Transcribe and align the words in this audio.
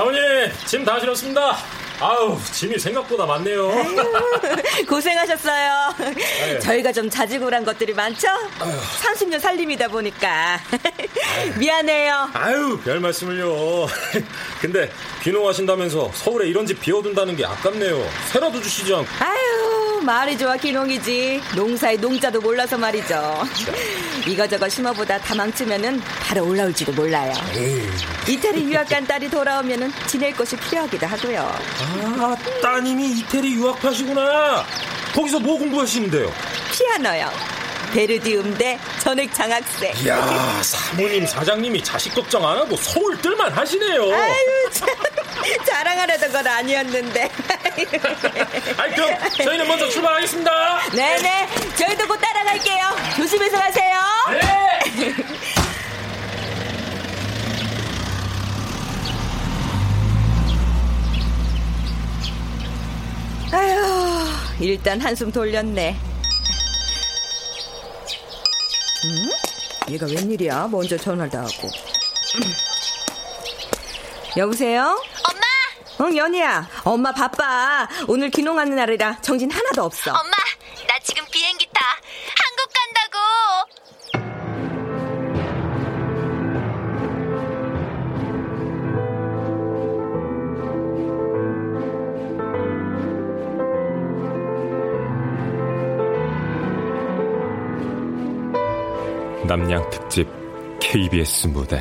사모님, 0.00 0.22
짐 0.64 0.82
다 0.82 0.98
실었습니다. 0.98 1.58
아우, 2.00 2.40
짐이 2.52 2.78
생각보다 2.78 3.26
많네요. 3.26 3.70
고생하셨어요. 4.88 5.94
저희가 6.62 6.90
좀 6.90 7.10
자지구란 7.10 7.66
것들이 7.66 7.92
많죠? 7.92 8.26
30년 9.02 9.38
살림이다 9.38 9.88
보니까. 9.88 10.58
미안해요. 11.60 12.30
아유, 12.32 12.80
별 12.82 12.98
말씀을요. 13.00 13.86
근데 14.62 14.90
귀농하신다면서 15.22 16.10
서울에 16.14 16.48
이런 16.48 16.64
집 16.64 16.80
비워둔다는 16.80 17.36
게 17.36 17.44
아깝네요. 17.44 18.02
새라도 18.32 18.58
주시지 18.62 18.94
않고. 18.94 19.06
아유, 19.18 19.89
말이 20.10 20.36
좋아 20.36 20.56
기농이지. 20.56 21.40
농사의 21.54 21.98
농자도 21.98 22.40
몰라서 22.40 22.76
말이죠. 22.76 23.44
이거저거 24.26 24.68
심어보다 24.68 25.20
다 25.20 25.36
망치면은 25.36 26.00
바로 26.26 26.44
올라올지도 26.48 26.92
몰라요. 26.94 27.32
이태리 28.28 28.64
유학 28.64 28.88
간 28.88 29.06
딸이 29.06 29.30
돌아오면은 29.30 29.92
지낼 30.08 30.34
곳이 30.34 30.56
필요하기도 30.56 31.06
하고요. 31.06 31.42
아, 32.18 32.36
따님이 32.60 33.20
이태리 33.20 33.54
유학파시구나. 33.54 34.64
거기서 35.14 35.38
뭐 35.38 35.56
공부하시는데요? 35.56 36.32
피아노요. 36.72 37.30
베르디 37.92 38.36
음대 38.38 38.78
전액 39.00 39.32
장학생. 39.34 39.92
이야, 40.04 40.62
사모님, 40.62 41.26
사장님이 41.26 41.82
자식 41.82 42.14
걱정 42.14 42.46
안 42.46 42.56
하고 42.58 42.76
서울 42.76 43.16
뜰만 43.20 43.52
하시네요. 43.52 44.02
아유, 44.12 44.70
참. 44.72 44.88
자랑하려던 45.66 46.32
건 46.32 46.46
아니었는데. 46.46 47.22
아이, 48.76 48.94
그럼 48.94 49.18
저희는 49.36 49.66
먼저 49.66 49.88
출발하겠습니다. 49.88 50.90
네네. 50.92 51.48
저희도 51.76 52.06
곧 52.06 52.16
따라갈게요. 52.20 52.96
조심해서 53.16 53.58
가세요. 53.58 53.96
네. 54.30 55.14
아휴, 63.52 64.28
일단 64.60 65.00
한숨 65.00 65.32
돌렸네. 65.32 66.09
얘가 69.90 70.06
웬일이야? 70.06 70.68
먼저 70.70 70.96
전화도 70.96 71.36
하고. 71.38 71.68
여보세요? 74.36 75.02
엄마! 75.28 76.06
응, 76.08 76.16
연희야. 76.16 76.68
엄마 76.84 77.12
바빠. 77.12 77.88
오늘 78.06 78.30
귀농하는 78.30 78.76
날이라 78.76 79.20
정신 79.20 79.50
하나도 79.50 79.82
없어. 79.82 80.12
엄마! 80.12 80.39
KBS 100.90 101.46
무대. 101.46 101.80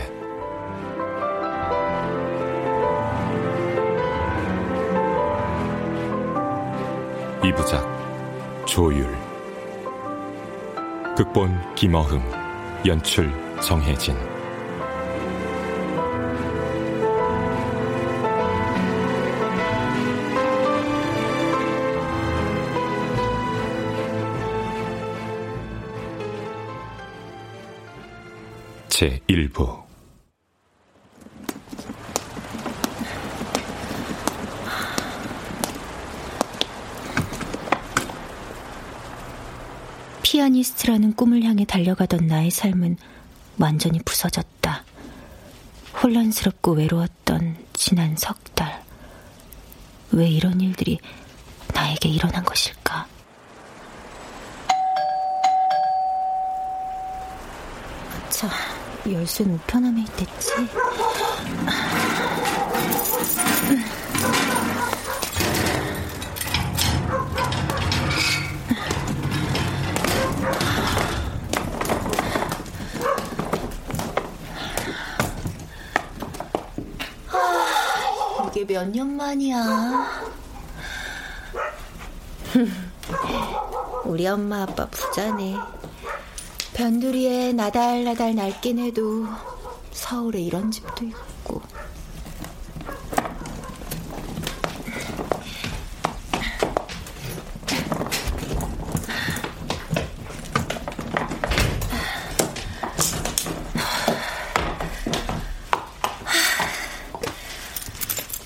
이부작 7.43 8.67
조율. 8.67 9.17
극본 11.17 11.73
김어흠 11.73 12.21
연출 12.85 13.31
정혜진 13.63 14.15
제1부 28.99 29.83
피아니스트라는 40.21 41.15
꿈을 41.15 41.43
향해 41.43 41.63
달려가던 41.63 42.27
나의 42.27 42.51
삶은 42.51 42.97
완전히 43.57 43.99
부서졌다. 44.03 44.83
혼란스럽고 46.03 46.73
외로웠던 46.73 47.55
지난 47.73 48.17
석 48.17 48.53
달. 48.53 48.83
왜 50.11 50.27
이런 50.27 50.59
일들이 50.59 50.99
나에게 51.73 52.09
일어난 52.09 52.43
것일까? 52.43 53.07
자, 58.29 58.49
열쇠는 59.05 59.55
우편함에 59.55 60.01
있댔지. 60.01 60.51
이게 78.47 78.65
몇 78.65 78.85
년 78.89 79.15
만이야. 79.15 79.55
우리 84.05 84.27
엄마 84.27 84.63
아빠 84.63 84.85
부자네. 84.87 85.55
변두리에 86.79 87.51
나달나달 87.51 88.35
낡긴 88.35 88.79
해도 88.79 89.27
서울에 89.91 90.39
이런 90.39 90.71
집도 90.71 91.03
있고. 91.03 91.61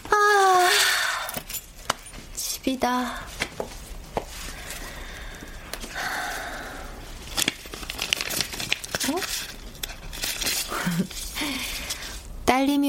아, 0.10 0.70
집이다. 2.34 3.22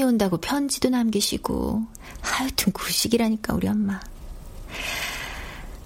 온다고 0.05 0.37
편지도 0.37 0.89
남기시고 0.89 1.83
하여튼 2.21 2.73
구식이라니까 2.73 3.53
우리 3.53 3.67
엄마. 3.67 3.99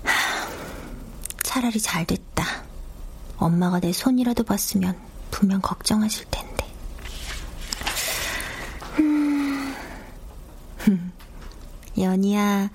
하, 0.04 0.48
차라리 1.44 1.80
잘 1.80 2.06
됐다. 2.06 2.63
엄마가 3.38 3.80
내 3.80 3.92
손이라도 3.92 4.44
봤으면 4.44 4.95
분명 5.31 5.62
걱정하실 5.62 6.25
텐데. 6.30 6.66
음. 9.00 9.74
연희야 11.98 12.69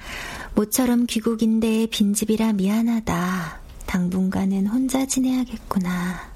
모처럼 0.55 1.07
귀국인데 1.07 1.87
빈집이라 1.87 2.55
미안하다. 2.55 3.61
당분간은 3.87 4.67
혼자 4.67 5.07
지내야겠구나. 5.07 6.33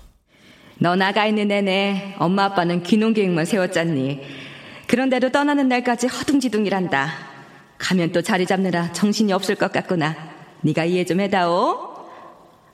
너 0.81 0.95
나가 0.95 1.27
있는 1.27 1.49
내내 1.49 2.15
엄마 2.19 2.45
아빠는 2.45 2.83
귀농 2.85 3.15
계획만 3.15 3.45
세웠잖니. 3.45 4.48
그런데도 4.89 5.31
떠나는 5.31 5.69
날까지 5.69 6.09
허둥지둥이란다. 6.09 7.13
가면 7.77 8.11
또 8.13 8.23
자리 8.23 8.47
잡느라 8.47 8.91
정신이 8.93 9.33
없을 9.33 9.55
것 9.55 9.71
같구나. 9.71 10.17
네가 10.63 10.87
이해 10.87 11.05
좀 11.05 11.21
해다오. 11.21 12.09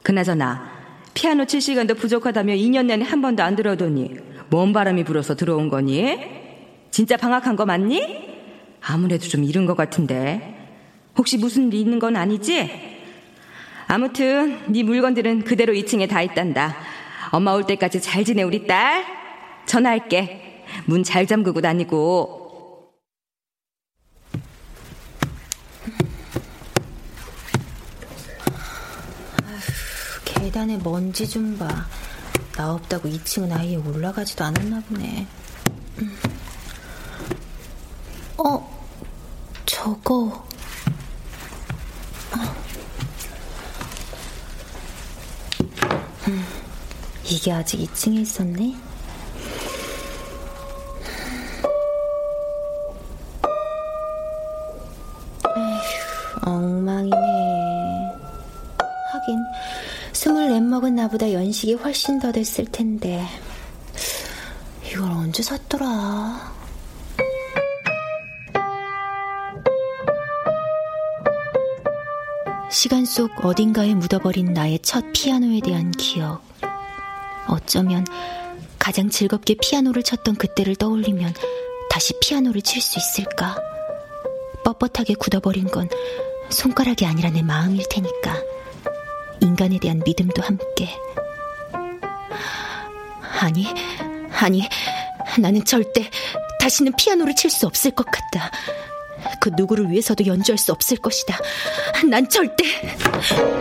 그나저나 0.02 0.72
피아노 1.12 1.44
칠 1.44 1.60
시간도 1.60 1.96
부족하다며 1.96 2.54
2년 2.54 2.86
내내 2.86 3.04
한 3.04 3.20
번도 3.20 3.42
안 3.42 3.56
들어오더니 3.56 4.16
뭔 4.48 4.72
바람이 4.72 5.04
불어서 5.04 5.34
들어온 5.34 5.68
거니? 5.68 6.18
진짜 6.90 7.16
방학한 7.16 7.56
거 7.56 7.66
맞니? 7.66 8.32
아무래도 8.80 9.26
좀 9.26 9.42
이른 9.42 9.66
것 9.66 9.76
같은데. 9.76 10.54
혹시 11.18 11.36
무슨 11.36 11.72
일 11.72 11.80
있는 11.80 11.98
건 11.98 12.16
아니지? 12.16 12.70
아무튼 13.88 14.60
네 14.68 14.84
물건들은 14.84 15.42
그대로 15.42 15.72
2층에 15.72 16.08
다 16.08 16.22
있단다. 16.22 16.76
엄마 17.32 17.52
올 17.52 17.64
때까지 17.66 18.00
잘 18.00 18.24
지내 18.24 18.44
우리 18.44 18.66
딸. 18.68 19.04
전화할게. 19.66 20.43
문 20.86 21.02
잘 21.04 21.26
잠그고 21.26 21.60
다니고. 21.60 22.42
계단에 30.24 30.78
먼지 30.78 31.28
좀 31.28 31.56
봐. 31.58 31.86
나 32.56 32.72
없다고 32.74 33.08
2층은 33.08 33.52
아예 33.52 33.76
올라가지도 33.76 34.44
않았나 34.44 34.80
보네. 34.88 35.26
음. 35.98 36.16
어, 38.38 38.86
저거. 39.66 40.46
어. 42.32 42.54
음, 46.28 46.44
이게 47.24 47.52
아직 47.52 47.78
2층에 47.78 48.20
있었네? 48.20 48.76
엉망이네. 56.44 57.16
하긴, 59.12 59.38
스물넷 60.12 60.62
먹은 60.62 60.94
나보다 60.96 61.32
연식이 61.32 61.74
훨씬 61.74 62.18
더 62.18 62.32
됐을 62.32 62.66
텐데. 62.66 63.24
이걸 64.86 65.10
언제 65.10 65.42
샀더라? 65.42 66.52
시간 72.70 73.04
속 73.04 73.30
어딘가에 73.44 73.94
묻어버린 73.94 74.52
나의 74.52 74.80
첫 74.80 75.04
피아노에 75.12 75.60
대한 75.60 75.90
기억. 75.92 76.42
어쩌면 77.48 78.04
가장 78.78 79.08
즐겁게 79.08 79.54
피아노를 79.60 80.02
쳤던 80.02 80.34
그때를 80.34 80.76
떠올리면 80.76 81.32
다시 81.88 82.12
피아노를 82.20 82.62
칠 82.62 82.82
수 82.82 82.98
있을까? 82.98 83.56
뻣뻣하게 84.64 85.18
굳어버린 85.18 85.68
건 85.68 85.88
손가락이 86.50 87.06
아니라 87.06 87.30
내 87.30 87.42
마음일 87.42 87.84
테니까. 87.88 88.36
인간에 89.40 89.78
대한 89.80 90.00
믿음도 90.04 90.42
함께. 90.42 90.88
아니, 93.40 93.66
아니, 94.32 94.68
나는 95.38 95.64
절대 95.64 96.08
다시는 96.60 96.92
피아노를 96.96 97.34
칠 97.34 97.50
수 97.50 97.66
없을 97.66 97.90
것 97.90 98.06
같다. 98.06 98.50
그 99.40 99.50
누구를 99.56 99.90
위해서도 99.90 100.26
연주할 100.26 100.56
수 100.58 100.72
없을 100.72 100.96
것이다. 100.96 101.38
난 102.08 102.28
절대. 102.28 102.64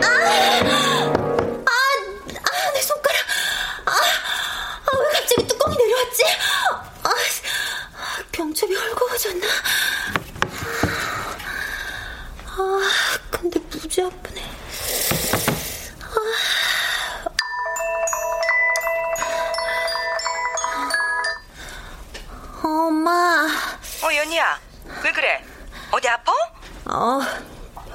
아! 0.02 0.08
아, 0.66 1.03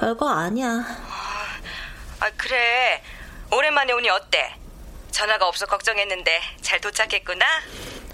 별거 0.00 0.28
아니야. 0.30 0.66
아, 2.20 2.30
그래. 2.38 3.02
오랜만에 3.52 3.92
오니 3.92 4.08
어때? 4.08 4.54
전화가 5.10 5.46
없어 5.46 5.66
걱정했는데 5.66 6.40
잘 6.62 6.80
도착했구나? 6.80 7.44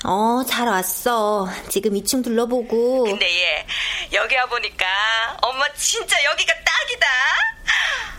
어, 0.05 0.43
잘 0.49 0.67
왔어. 0.67 1.49
지금 1.69 1.93
2층 1.93 2.25
둘러보고. 2.25 3.05
근데 3.05 3.27
얘, 3.41 3.67
여기 4.12 4.35
와보니까 4.35 4.87
엄마 5.43 5.73
진짜 5.75 6.23
여기가 6.25 6.53
딱이다. 6.55 7.06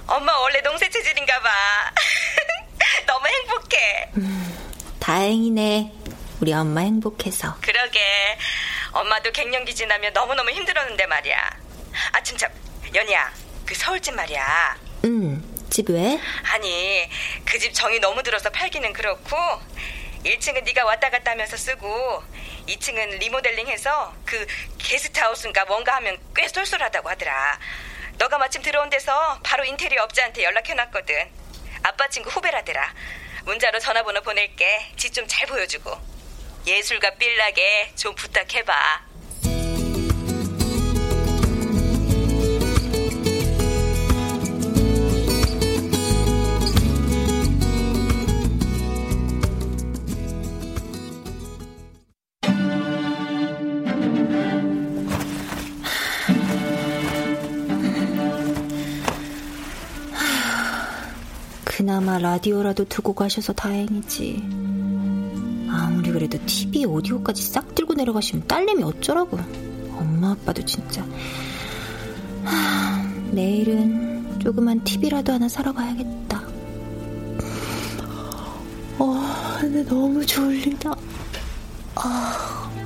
엄마 0.07 0.37
원래 0.39 0.61
농세 0.61 0.89
체질인가 0.89 1.41
봐. 1.41 1.49
너무 3.05 3.27
행복해. 3.27 4.11
음, 4.15 4.95
다행이네. 4.99 5.91
우리 6.39 6.53
엄마 6.53 6.81
행복해서. 6.81 7.55
그러게. 7.61 7.99
엄마도 8.93 9.29
갱년기 9.31 9.75
지나면 9.75 10.13
너무너무 10.13 10.51
힘들었는데 10.51 11.05
말이야. 11.07 11.49
아, 12.13 12.21
진짜, 12.23 12.47
연희야, 12.93 13.31
그 13.67 13.75
서울집 13.75 14.15
말이야. 14.15 14.77
응, 15.05 15.43
집 15.69 15.89
왜? 15.89 16.19
아니, 16.53 17.09
그 17.45 17.59
집 17.59 17.73
정이 17.73 17.99
너무 17.99 18.23
들어서 18.23 18.49
팔기는 18.49 18.93
그렇고, 18.93 19.35
1층은 20.23 20.63
네가 20.63 20.85
왔다 20.85 21.09
갔다 21.09 21.31
하면서 21.31 21.55
쓰고, 21.57 22.23
2층은 22.67 23.19
리모델링해서 23.19 24.13
그 24.25 24.45
게스트하우스인가 24.77 25.65
뭔가 25.65 25.95
하면 25.97 26.17
꽤 26.35 26.47
쏠쏠하다고 26.47 27.09
하더라. 27.09 27.59
너가 28.17 28.37
마침 28.37 28.61
들어온 28.61 28.89
데서 28.89 29.39
바로 29.43 29.63
인테리어 29.65 30.03
업자한테 30.03 30.43
연락해놨거든. 30.43 31.29
아빠 31.83 32.07
친구 32.09 32.29
후배라더라. 32.29 32.93
문자로 33.45 33.79
전화번호 33.79 34.21
보낼게. 34.21 34.93
집 34.97 35.13
좀 35.13 35.27
잘 35.27 35.45
보여주고. 35.47 35.91
예술가 36.65 37.11
빌라게 37.11 37.93
좀 37.95 38.13
부탁해봐. 38.15 39.06
라디오라도 62.19 62.85
두고 62.85 63.13
가셔서 63.13 63.53
다행이지. 63.53 64.43
아무리 65.69 66.11
그래도 66.11 66.37
TV, 66.45 66.85
오디오까지 66.85 67.41
싹 67.43 67.75
들고 67.75 67.93
내려가시면 67.93 68.47
딸내미 68.47 68.83
어쩌라고. 68.83 69.37
엄마 69.93 70.31
아빠도 70.31 70.63
진짜. 70.65 71.05
하, 72.43 73.03
내일은 73.31 74.39
조그만 74.39 74.83
TV라도 74.83 75.33
하나 75.33 75.49
사러 75.49 75.73
가야겠다. 75.73 76.43
어, 78.99 79.23
근데 79.59 79.83
너무 79.83 80.25
졸리다. 80.25 80.95
아. 81.95 82.76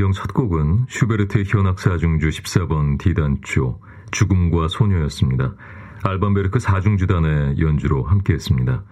경첫 0.00 0.32
곡은 0.32 0.86
슈베르트의 0.88 1.44
현악사 1.46 1.98
중주 1.98 2.30
14번 2.30 2.98
D단조 2.98 3.80
죽음과 4.12 4.68
소녀였습니다. 4.68 5.54
알반베르크 6.02 6.58
사중주단의 6.58 7.60
연주로 7.60 8.02
함께했습니다. 8.04 8.82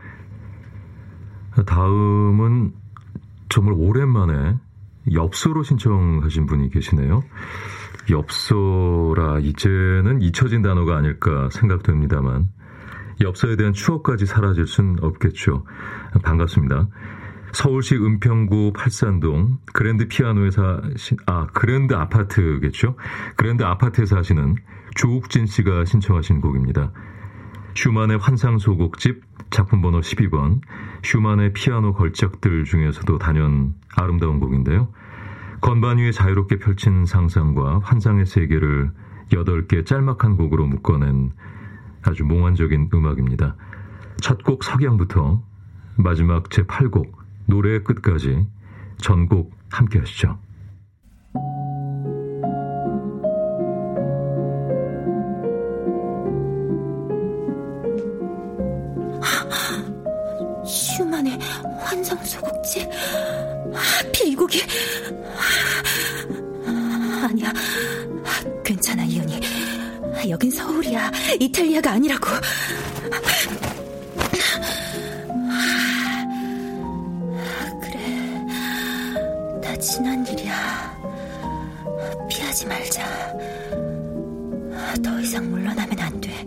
다음은 1.65 2.75
정말 3.49 3.75
오랜만에 3.79 4.59
엽서로 5.11 5.63
신청하신 5.63 6.45
분이 6.45 6.69
계시네요. 6.69 7.25
엽서라 8.11 9.39
이제는 9.39 10.21
잊혀진 10.21 10.61
단어가 10.61 10.99
아닐까 10.99 11.49
생각됩니다만 11.51 12.51
엽서에 13.23 13.57
대한 13.57 13.73
추억까지 13.73 14.27
사라질 14.27 14.67
순 14.67 14.99
없겠죠. 15.01 15.65
반갑습니다. 16.23 16.87
서울시 17.53 17.97
은평구 17.97 18.73
팔산동 18.77 19.59
그랜드 19.73 20.09
피아노에서 20.09 20.83
아 21.27 21.47
그랜드 21.53 21.95
아파트겠죠. 21.95 22.97
그랜드 23.37 23.63
아파트에서 23.63 24.17
하시는 24.17 24.57
조욱진 24.95 25.47
씨가 25.47 25.85
신청하신 25.85 26.41
곡입니다. 26.41 26.93
슈만의 27.75 28.19
환상 28.19 28.59
소곡집 28.59 29.23
작품 29.51 29.81
번호 29.83 30.01
12번 30.01 30.61
슈만의 31.03 31.53
피아노 31.53 31.95
걸작들 31.95 32.65
중에서도 32.65 33.19
단연 33.19 33.75
아름다운 33.97 34.41
곡인데요. 34.41 34.89
건반 35.61 35.99
위에 35.99 36.13
자유롭게 36.13 36.59
펼친 36.59 37.05
상상과 37.05 37.81
환상의 37.83 38.27
세계를 38.27 38.93
8개 39.31 39.85
짤막한 39.85 40.37
곡으로 40.37 40.67
묶어낸 40.67 41.33
아주 42.03 42.25
몽환적인 42.25 42.91
음악입니다. 42.93 43.57
첫 44.21 44.43
곡 44.43 44.65
석양부터 44.65 45.43
마지막 45.97 46.45
제8곡 46.45 47.18
노래의 47.49 47.83
끝까지 47.83 48.47
전곡 49.01 49.57
함께 49.71 49.99
하시죠. 49.99 50.39
슈만의 60.67 61.39
환상 61.81 62.23
소곡지. 62.23 62.87
하필 63.73 64.29
이 64.29 64.35
곡이. 64.35 64.63
아니야. 67.25 67.53
괜찮아, 68.63 69.05
이현이. 69.05 69.41
여긴 70.29 70.51
서울이야. 70.51 71.11
이탈리아가 71.41 71.93
아니라고. 71.93 72.27
지난 79.91 80.25
일이야. 80.27 80.95
피하지 82.29 82.67
말자. 82.67 83.03
더 85.03 85.19
이상 85.19 85.51
물러나면 85.51 85.99
안 85.99 86.21
돼. 86.21 86.47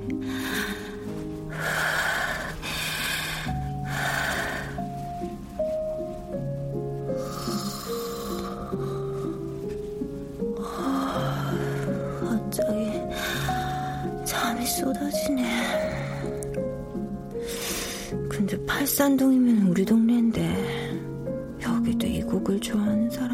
갑자기 12.20 12.92
잠이 14.24 14.66
쏟아지네. 14.68 15.44
근데 18.30 18.66
팔산동이면 18.68 19.68
우리 19.68 19.84
동네인데 19.84 20.92
여기도 21.64 22.06
이 22.06 22.22
곡을 22.22 22.60
좋아하는 22.60 23.10
사람 23.10 23.31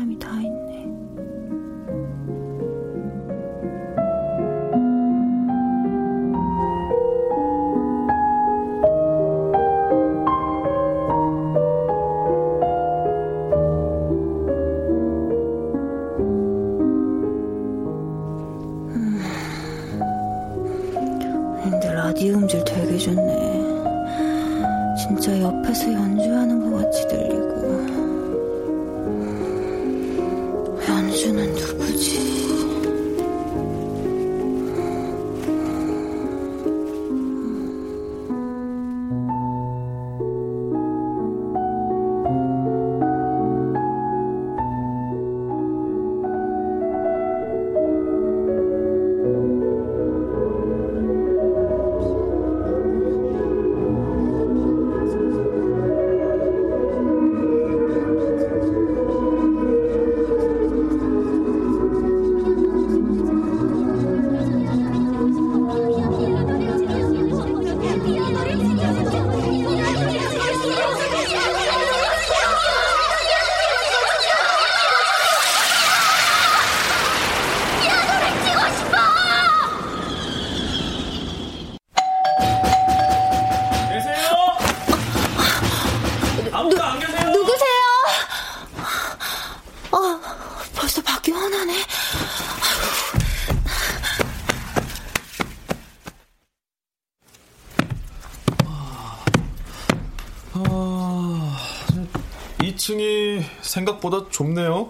2층이 102.77 103.43
생각보다 103.61 104.27
좁네요. 104.29 104.89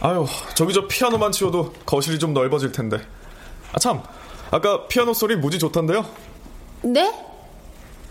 아유, 0.00 0.26
저기 0.54 0.72
저 0.72 0.86
피아노만 0.86 1.32
치워도 1.32 1.72
거실이 1.86 2.18
좀 2.18 2.34
넓어질 2.34 2.72
텐데. 2.72 2.98
아, 3.72 3.78
참. 3.78 4.02
아까 4.50 4.86
피아노 4.86 5.14
소리 5.14 5.36
무지 5.36 5.58
좋던데요? 5.58 6.04
네? 6.82 7.12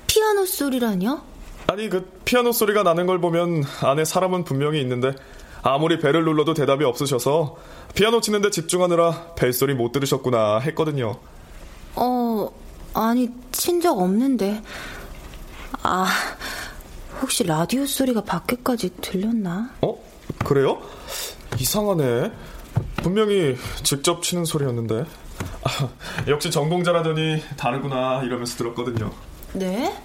피아노 0.08 0.46
소리라뇨? 0.46 1.22
아니, 1.68 1.88
그 1.90 2.10
피아노 2.26 2.52
소리가 2.52 2.84
나는 2.84 3.06
걸 3.06 3.20
보면 3.22 3.64
안에 3.82 4.04
사람은 4.06 4.44
분명히 4.44 4.82
있는데 4.82 5.14
아무리 5.62 6.00
벨을 6.00 6.24
눌러도 6.26 6.54
대답이 6.56 6.84
없으셔서 6.84 7.56
피아노 7.94 8.20
치는데 8.20 8.50
집중하느라 8.50 9.34
벨소리 9.36 9.76
못 9.76 9.92
들으셨구나 9.92 10.60
했거든요. 10.60 11.18
어, 11.96 12.50
아니, 12.94 13.30
친 13.52 13.80
적 13.82 14.00
없는데. 14.00 14.62
아, 15.84 16.08
혹시 17.22 17.44
라디오 17.44 17.86
소리가 17.86 18.24
밖에까지 18.24 18.90
들렸나? 19.01 19.72
어? 19.82 19.96
그래요? 20.44 20.82
이상하네. 21.60 22.32
분명히 22.98 23.58
직접 23.84 24.24
치는 24.24 24.46
소리였는데. 24.46 25.06
아, 25.63 25.90
역시 26.28 26.50
전공자라더니 26.50 27.44
다르구나 27.58 28.24
이러면서 28.24 28.58
들었거든요. 28.58 29.12
네? 29.54 29.96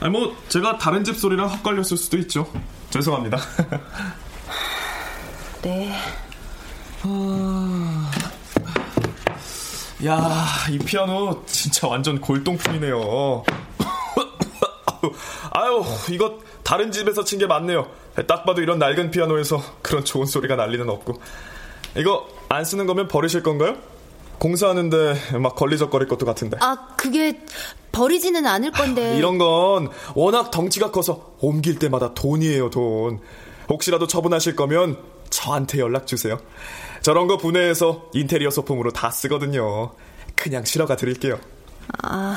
아니 0.00 0.10
뭐 0.10 0.36
제가 0.48 0.78
다른 0.78 1.04
집 1.04 1.16
소리랑 1.16 1.48
헛갈렸을 1.48 1.96
수도 1.96 2.18
있죠. 2.18 2.46
죄송합니다. 2.90 3.38
네. 5.62 5.94
야, 10.04 10.46
이 10.70 10.78
피아노 10.78 11.42
진짜 11.46 11.88
완전 11.88 12.20
골동품이네요. 12.20 13.42
아유, 15.52 15.82
이거 16.10 16.38
다른 16.62 16.90
집에서 16.92 17.24
친 17.24 17.38
게 17.38 17.46
맞네요. 17.46 17.86
딱 18.26 18.44
봐도 18.44 18.60
이런 18.62 18.78
낡은 18.78 19.10
피아노에서 19.10 19.62
그런 19.82 20.04
좋은 20.04 20.26
소리가 20.26 20.56
날 20.56 20.70
리는 20.70 20.88
없고. 20.88 21.20
이거 21.96 22.28
안 22.48 22.64
쓰는 22.64 22.86
거면 22.86 23.08
버리실 23.08 23.42
건가요? 23.42 23.76
공사하는데 24.38 25.38
막 25.38 25.56
걸리적거릴 25.56 26.06
것도 26.08 26.24
같은데. 26.26 26.58
아, 26.60 26.88
그게 26.96 27.40
버리지는 27.92 28.46
않을 28.46 28.70
건데. 28.72 29.16
이런 29.16 29.38
건 29.38 29.88
워낙 30.14 30.50
덩치가 30.50 30.90
커서 30.90 31.34
옮길 31.40 31.78
때마다 31.78 32.14
돈이에요, 32.14 32.70
돈. 32.70 33.20
혹시라도 33.68 34.06
처분하실 34.06 34.54
거면 34.56 34.98
저한테 35.30 35.78
연락 35.78 36.06
주세요. 36.06 36.38
저런 37.02 37.26
거 37.26 37.36
분해해서 37.36 38.06
인테리어 38.14 38.50
소품으로 38.50 38.92
다 38.92 39.10
쓰거든요. 39.10 39.92
그냥 40.36 40.64
실어가 40.64 40.96
드릴게요. 40.96 41.38
아, 42.02 42.36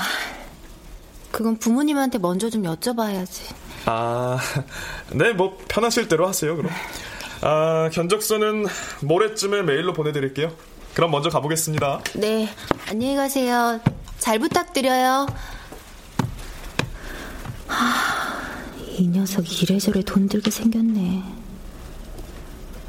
그건 1.31 1.57
부모님한테 1.57 2.17
먼저 2.17 2.49
좀 2.49 2.63
여쭤봐야지. 2.63 3.53
아, 3.85 4.37
네, 5.13 5.33
뭐 5.33 5.57
편하실 5.67 6.07
대로 6.07 6.27
하세요, 6.27 6.55
그럼. 6.55 6.71
아, 7.41 7.89
견적서는 7.91 8.67
모레쯤에 9.01 9.63
메일로 9.63 9.93
보내드릴게요. 9.93 10.51
그럼 10.93 11.11
먼저 11.11 11.29
가보겠습니다. 11.29 12.01
네, 12.15 12.49
안녕히 12.89 13.15
가세요. 13.15 13.79
잘 14.19 14.37
부탁드려요. 14.39 15.25
하, 17.67 18.75
이 18.97 19.07
녀석 19.07 19.61
이래저래 19.63 20.01
돈 20.03 20.27
들게 20.27 20.51
생겼네. 20.51 21.23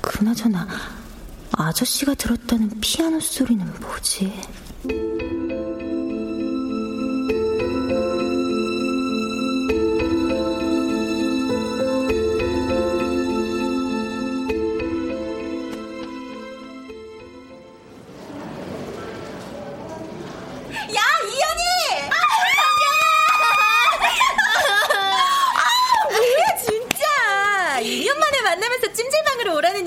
그나저나 0.01 0.67
아저씨가 1.53 2.15
들었다는 2.15 2.81
피아노 2.81 3.21
소리는 3.21 3.65
뭐지? 3.81 4.33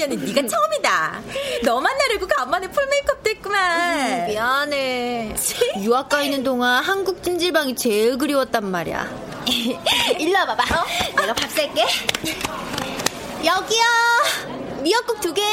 년은 0.08 0.26
네가 0.26 0.48
처음이다. 0.48 1.22
너 1.64 1.80
만나려고 1.82 2.28
간만에 2.28 2.68
풀메이크업도 2.70 3.30
했구만. 3.32 4.28
미안해. 4.28 5.36
유학 5.82 6.10
가 6.10 6.22
있는 6.22 6.44
동안 6.44 6.84
한국 6.84 7.24
찜질방이 7.24 7.76
제일 7.76 8.18
그리웠단 8.18 8.66
말이야. 8.70 9.08
일로 10.20 10.40
와봐봐. 10.40 10.64
어? 10.82 10.86
내가 11.22 11.34
밥 11.34 11.50
살게. 11.50 11.84
여기요. 13.44 13.84
미역국 14.82 15.20
두 15.22 15.34
개요. 15.34 15.46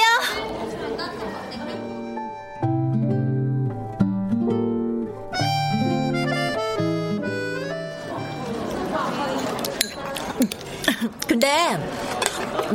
근데 11.27 11.79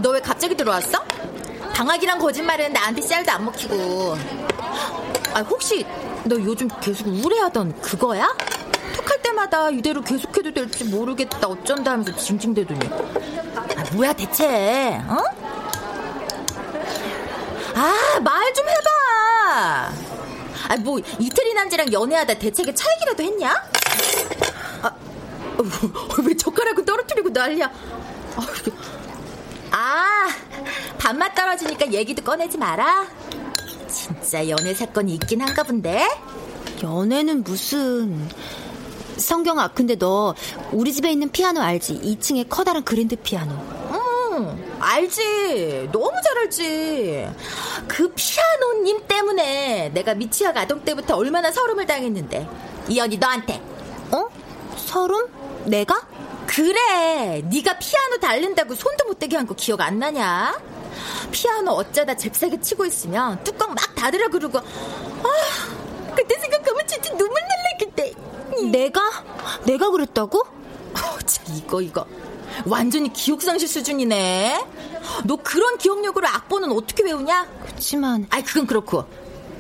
너 0.02 0.12
왜 0.12 0.20
갑자기 0.20 0.56
들어왔어? 0.56 1.04
방학이란 1.78 2.18
거짓말은 2.18 2.74
나한테 2.74 3.02
쌀도 3.04 3.32
안 3.32 3.46
먹히고. 3.46 4.18
아 5.36 5.42
혹시 5.42 5.86
너 6.24 6.36
요즘 6.38 6.68
계속 6.82 7.06
우울해하던 7.08 7.80
그거야? 7.82 8.36
톡할 8.96 9.22
때마다 9.22 9.70
이대로 9.70 10.02
계속해도 10.02 10.54
될지 10.56 10.86
모르겠다 10.86 11.48
어쩐다 11.48 11.92
하면서 11.92 12.16
징징대더니. 12.16 12.80
아 13.56 13.84
뭐야 13.94 14.12
대체? 14.14 15.00
어? 15.08 15.24
아 17.76 18.20
말 18.22 18.54
좀 18.56 18.66
해봐. 18.68 19.92
아 20.70 20.78
뭐 20.80 21.00
이태리 21.20 21.54
남자랑 21.54 21.94
연애하다 21.94 22.34
대책에 22.40 22.74
차이기라도 22.74 23.22
했냐? 23.24 23.52
아, 24.82 24.88
어, 24.88 25.64
왜 26.26 26.36
젓가락을 26.36 26.84
떨어뜨리고 26.84 27.30
난리야? 27.30 27.68
아, 27.68 28.42
밥맛 30.98 31.36
떨어지니까 31.36 31.92
얘기도 31.92 32.24
꺼내지 32.24 32.58
마라. 32.58 33.08
진짜 33.88 34.48
연애 34.50 34.74
사건이 34.74 35.14
있긴 35.16 35.42
한가 35.42 35.64
본데? 35.64 36.06
연애는 36.84 37.44
무슨... 37.44 38.30
성경아, 39.18 39.70
근데 39.70 39.96
너 39.96 40.36
우리 40.72 40.94
집에 40.94 41.12
있는 41.12 41.30
피아노 41.30 41.60
알지? 41.60 42.02
2층에 42.02 42.48
커다란 42.50 42.84
그랜드 42.84 43.16
피아노. 43.16 43.54
응, 43.54 44.76
알지. 44.80 45.90
너무 45.92 46.12
잘 46.24 46.38
알지. 46.38 47.28
그 47.88 48.14
피아노님 48.16 49.08
때문에 49.08 49.90
내가 49.90 50.14
미취학 50.14 50.56
아동 50.56 50.82
때부터 50.84 51.16
얼마나 51.16 51.52
서름을 51.52 51.88
당했는데. 51.88 52.48
이 52.90 53.00
언니 53.00 53.18
너한테. 53.18 53.60
어? 54.12 54.28
서름? 54.76 55.28
내가? 55.66 56.08
그래 56.48 57.42
네가 57.46 57.78
피아노 57.78 58.18
달른다고 58.20 58.74
손도 58.76 59.06
못 59.06 59.20
대게 59.20 59.36
한 59.36 59.46
거 59.46 59.54
기억 59.54 59.82
안 59.82 60.00
나냐? 60.00 60.60
피아노 61.32 61.72
어쩌다 61.72 62.16
잽싸게 62.16 62.60
치고 62.62 62.86
있으면 62.86 63.44
뚜껑 63.44 63.74
막 63.74 63.94
닫으라 63.96 64.28
그러고 64.30 64.60
아 64.60 66.14
그때 66.16 66.38
생각하면 66.40 66.88
진짜 66.88 67.10
눈물 67.16 67.36
날래 67.42 67.78
그때 67.80 68.14
내가? 68.72 69.02
내가 69.66 69.90
그랬다고? 69.92 70.40
어, 70.40 71.20
참 71.26 71.46
이거 71.56 71.82
이거 71.82 72.06
완전히 72.66 73.12
기억상실 73.14 73.68
수준이네 73.68 74.66
너 75.26 75.36
그런 75.38 75.78
기억력으로 75.78 76.28
악보는 76.28 76.72
어떻게 76.72 77.04
외우냐? 77.04 77.46
그치만 77.68 78.26
아이 78.32 78.42
그건 78.44 78.66
그렇고 78.66 79.06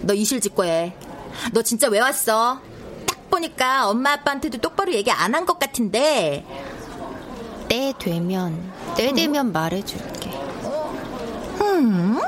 너 0.01 0.13
이실직고해 0.13 0.95
너 1.51 1.61
진짜 1.61 1.87
왜 1.89 1.99
왔어? 1.99 2.59
딱 3.05 3.29
보니까 3.29 3.87
엄마 3.89 4.13
아빠한테도 4.13 4.57
똑바로 4.59 4.93
얘기 4.93 5.11
안 5.11 5.35
한 5.35 5.45
것 5.45 5.59
같은데 5.59 6.45
때 7.67 7.93
되면 7.99 8.71
때 8.95 9.11
되면 9.13 9.47
음? 9.47 9.51
말해줄게. 9.51 10.29
음? 11.61 12.19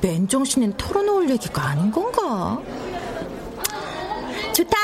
맨정신엔 0.00 0.76
털어놓을 0.76 1.30
얘기가 1.30 1.62
아닌 1.62 1.90
건가? 1.90 2.58
좋다. 4.54 4.76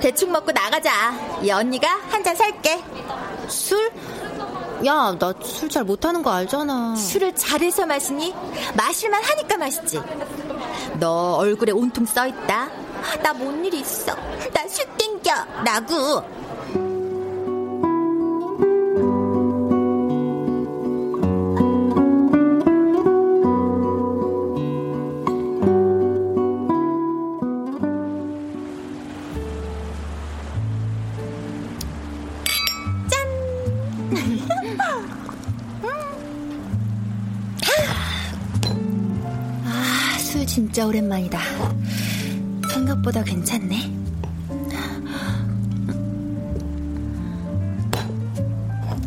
대충 0.00 0.32
먹고 0.32 0.50
나가자. 0.52 1.40
이 1.42 1.50
언니가 1.50 1.88
한 2.10 2.22
잔 2.22 2.34
살게. 2.34 2.82
술? 3.48 3.90
야, 4.86 5.16
나 5.18 5.34
술 5.42 5.68
잘 5.68 5.84
못하는 5.84 6.22
거 6.22 6.30
알잖아. 6.30 6.94
술을 6.96 7.34
잘해서 7.34 7.86
마시니? 7.86 8.34
마실만 8.76 9.22
하니까 9.22 9.56
맛있지. 9.56 10.00
너 11.00 11.34
얼굴에 11.36 11.72
온통 11.72 12.06
써있다. 12.06 12.68
나 13.22 13.32
뭔 13.32 13.64
일 13.64 13.74
있어. 13.74 14.14
나 14.52 14.66
술 14.68 14.86
땡겨. 14.96 15.30
라고. 15.64 16.22
오랜만이다. 40.88 41.38
생각보다 42.72 43.22
괜찮네. 43.22 43.92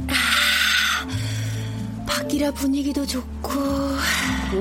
아, 0.08 0.14
밖이라 2.06 2.52
분위기도 2.52 3.04
좋고. 3.06 3.50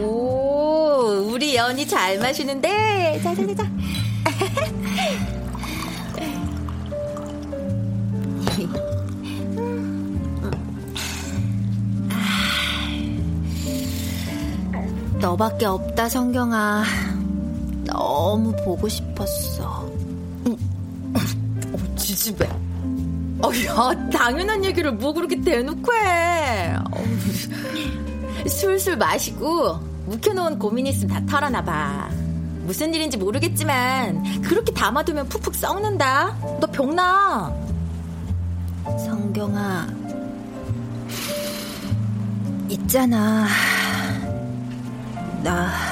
오, 0.03 1.29
우리 1.31 1.57
연이 1.57 1.87
잘 1.87 2.19
마시는데. 2.19 3.21
자자자자. 3.23 3.69
너밖에 15.21 15.67
없다, 15.67 16.09
성경아. 16.09 17.10
너무 18.21 18.55
보고 18.63 18.87
싶었어. 18.87 19.91
어, 20.45 21.97
지지배. 21.97 22.47
어, 23.43 23.51
야, 23.67 24.11
당연한 24.11 24.63
얘기를 24.63 24.93
뭐 24.93 25.11
그렇게 25.15 25.41
대놓고 25.41 25.95
해. 25.95 26.75
어, 26.75 27.05
술술 28.47 28.99
마시고 28.99 29.73
묵혀놓은 30.05 30.59
고민 30.59 30.87
있으면 30.87 31.17
다 31.17 31.25
털어놔봐. 31.25 32.11
무슨 32.65 32.93
일인지 32.93 33.17
모르겠지만 33.17 34.43
그렇게 34.43 34.71
담아두면 34.75 35.31
푹푹 35.31 35.55
썩는다. 35.55 36.37
너 36.61 36.67
병나. 36.67 37.51
성경아. 38.85 39.89
있잖아. 42.69 43.47
나 45.43 45.90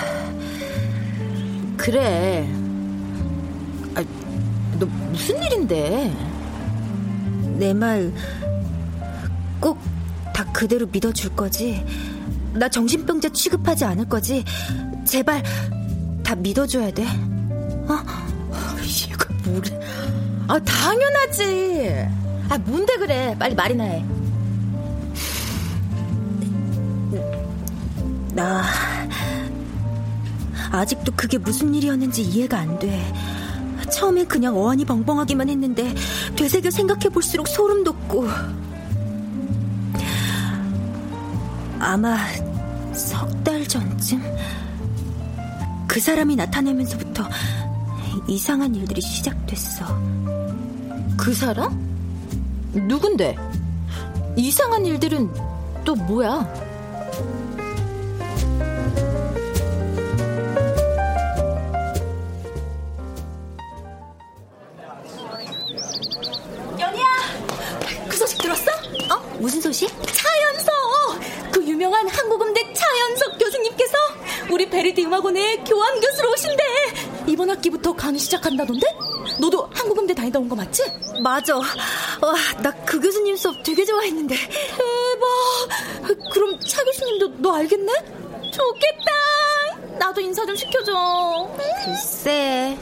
그래. 1.88 2.46
아, 3.94 4.04
너 4.78 4.84
무슨 5.10 5.42
일인데? 5.42 6.12
내 7.58 7.72
말 7.72 8.12
꼭 9.58 9.78
다 10.34 10.44
그대로 10.52 10.86
믿어줄 10.86 11.34
거지? 11.34 11.82
나 12.52 12.68
정신병자 12.68 13.30
취급하지 13.30 13.86
않을 13.86 14.04
거지? 14.06 14.44
제발 15.06 15.42
다 16.22 16.34
믿어줘야 16.36 16.90
돼. 16.90 17.04
어? 17.06 17.96
이거 18.84 19.34
뭐래? 19.44 19.80
아 20.46 20.58
당연하지. 20.60 22.06
아 22.50 22.58
뭔데 22.58 22.96
그래? 22.98 23.34
빨리 23.38 23.54
말이나 23.54 23.84
해. 23.84 24.04
나 28.34 28.62
아직도 30.70 31.12
그게 31.16 31.38
무슨 31.38 31.74
일이었는지 31.74 32.22
이해가 32.22 32.58
안 32.58 32.78
돼. 32.78 33.12
처음에 33.92 34.24
그냥 34.24 34.56
어안이 34.56 34.84
벙벙하기만 34.84 35.48
했는데 35.48 35.94
되새겨 36.36 36.70
생각해 36.70 37.08
볼수록 37.08 37.48
소름 37.48 37.84
돋고 37.84 38.26
아마 41.80 42.16
석 42.92 43.28
달 43.44 43.66
전쯤 43.66 44.22
그 45.86 46.00
사람이 46.00 46.36
나타나면서부터 46.36 47.26
이상한 48.28 48.74
일들이 48.74 49.00
시작됐어. 49.00 49.86
그 51.16 51.32
사람? 51.32 51.72
누군데? 52.74 53.36
이상한 54.36 54.84
일들은 54.84 55.30
또 55.84 55.94
뭐야? 55.94 56.46
음악원에 75.28 75.56
교환 75.64 76.00
교수로 76.00 76.30
오신대. 76.32 76.64
이번 77.26 77.50
학기부터 77.50 77.92
강의 77.92 78.18
시작한다던데? 78.18 78.86
너도 79.40 79.68
한국음대 79.74 80.14
다니다 80.14 80.38
온 80.38 80.48
거 80.48 80.56
맞지? 80.56 80.82
맞아. 81.22 81.56
와, 81.56 81.64
나 82.62 82.70
그 82.86 82.98
교수님 83.00 83.36
수업 83.36 83.62
되게 83.62 83.84
좋아했는데. 83.84 84.34
대박. 84.36 86.30
그럼 86.32 86.58
차 86.60 86.82
교수님도 86.82 87.34
너 87.42 87.54
알겠네? 87.56 87.92
좋겠다. 88.52 89.98
나도 89.98 90.20
인사 90.22 90.46
좀 90.46 90.56
시켜줘. 90.56 91.48
글쎄, 91.84 92.76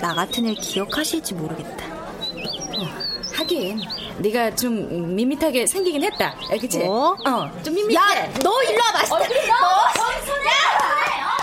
나 0.00 0.14
같은 0.14 0.46
애 0.46 0.54
기억하실지 0.54 1.34
모르겠다. 1.34 1.84
어, 1.86 2.88
하긴 3.34 3.80
네가 4.18 4.54
좀 4.56 5.14
밋밋하게 5.14 5.66
생기긴 5.66 6.02
했다. 6.04 6.34
그치? 6.58 6.78
뭐? 6.78 7.10
어, 7.26 7.50
좀 7.62 7.74
밋밋해. 7.74 7.94
야, 7.96 8.32
너 8.42 8.62
일로 8.62 8.80
와봐. 8.82 9.14
어, 9.14 9.18
그래, 9.28 9.46
너. 9.46 9.54
너. 9.54 10.12
시아 10.24 11.41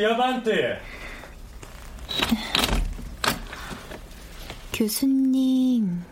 반테. 0.00 0.80
교수님. 4.72 6.02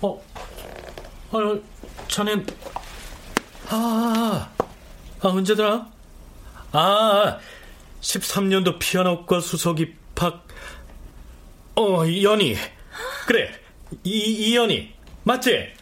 어, 0.00 0.22
어, 1.32 1.60
자넨, 2.08 2.46
아, 3.68 4.48
아, 5.20 5.28
언제더라? 5.28 5.86
아, 6.72 7.38
13년도 8.00 8.78
피아노과 8.78 9.40
수석 9.40 9.80
입학, 9.80 10.46
어, 11.76 12.02
연희. 12.22 12.56
그래, 13.26 13.50
이, 14.04 14.10
이연희. 14.10 14.94
맞지? 15.24 15.74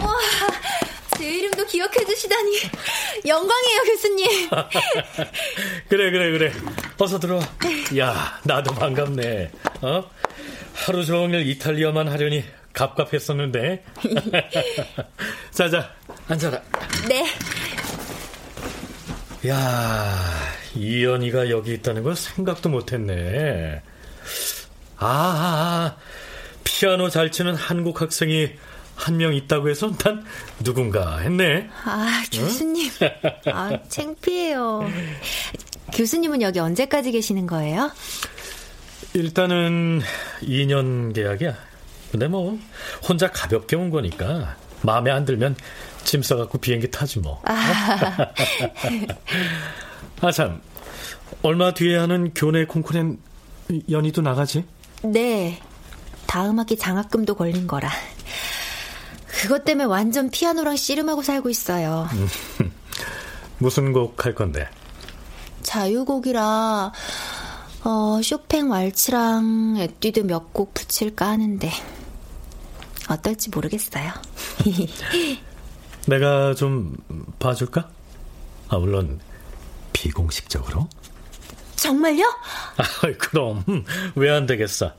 와, 0.00 0.14
제 1.16 1.28
이름도 1.28 1.66
기억해 1.66 2.04
주시다니. 2.04 2.50
영광이에요, 3.26 3.82
교수님. 3.86 4.50
그래, 5.88 6.10
그래, 6.10 6.30
그래. 6.30 6.52
어서 6.98 7.18
들어와. 7.18 7.42
야, 7.98 8.40
나도 8.44 8.74
반갑네. 8.74 9.50
어? 9.82 10.10
하루 10.74 11.04
종일 11.04 11.46
이탈리아만 11.46 12.08
하려니 12.08 12.44
갑갑했었는데. 12.72 13.84
자, 15.50 15.68
자, 15.68 15.94
앉아라. 16.28 16.62
네. 17.08 17.26
야, 19.48 20.52
이연이가 20.74 21.50
여기 21.50 21.74
있다는 21.74 22.02
걸 22.02 22.14
생각도 22.16 22.68
못했네. 22.68 23.82
아, 24.98 25.06
아, 25.06 25.06
아, 25.06 25.96
피아노 26.64 27.08
잘 27.08 27.30
치는 27.30 27.54
한국 27.54 28.00
학생이 28.00 28.50
한 28.96 29.16
명 29.18 29.34
있다고 29.34 29.68
해서 29.68 29.90
난 29.98 30.24
누군가 30.64 31.18
했네. 31.18 31.68
아, 31.84 32.22
교수님. 32.32 32.90
응? 33.02 33.08
아, 33.52 33.78
창피해요. 33.88 34.88
교수님은 35.94 36.42
여기 36.42 36.58
언제까지 36.58 37.12
계시는 37.12 37.46
거예요? 37.46 37.92
일단은 39.14 40.00
2년 40.42 41.14
계약이야. 41.14 41.54
근데 42.10 42.28
뭐 42.28 42.58
혼자 43.08 43.30
가볍게 43.30 43.76
온 43.76 43.90
거니까 43.90 44.56
마음에 44.82 45.10
안 45.10 45.24
들면 45.24 45.56
짐 46.04 46.22
싸갖고 46.22 46.58
비행기 46.58 46.90
타지 46.90 47.20
뭐. 47.20 47.40
아, 47.44 47.52
아 50.20 50.32
참 50.32 50.60
얼마 51.42 51.72
뒤에 51.74 51.96
하는 51.96 52.32
교내 52.34 52.64
콩쿠르엔 52.64 53.18
연희도 53.90 54.22
나가지? 54.22 54.64
네. 55.02 55.60
다음 56.26 56.58
학기 56.58 56.76
장학금도 56.76 57.34
걸린 57.34 57.66
거라. 57.66 57.90
그것 59.42 59.64
때문에 59.64 59.84
완전 59.84 60.30
피아노랑 60.30 60.76
씨름하고 60.76 61.22
살고 61.22 61.50
있어요. 61.50 62.08
무슨 63.58 63.92
곡 63.92 64.24
할 64.24 64.34
건데? 64.34 64.68
자유곡이라 65.62 66.92
어, 67.84 68.20
쇼팽 68.22 68.70
왈츠랑 68.70 69.76
에뛰드 69.78 70.20
몇 70.20 70.52
곡 70.52 70.74
붙일까 70.74 71.26
하는데 71.28 71.70
어떨지 73.08 73.50
모르겠어요. 73.50 74.12
내가 76.06 76.54
좀 76.54 76.96
봐줄까? 77.38 77.88
아 78.68 78.78
물론 78.78 79.20
비공식적으로. 79.92 80.88
정말요? 81.76 82.24
아, 82.78 82.84
그럼 83.18 83.64
왜 84.14 84.30
안 84.30 84.46
되겠어. 84.46 84.92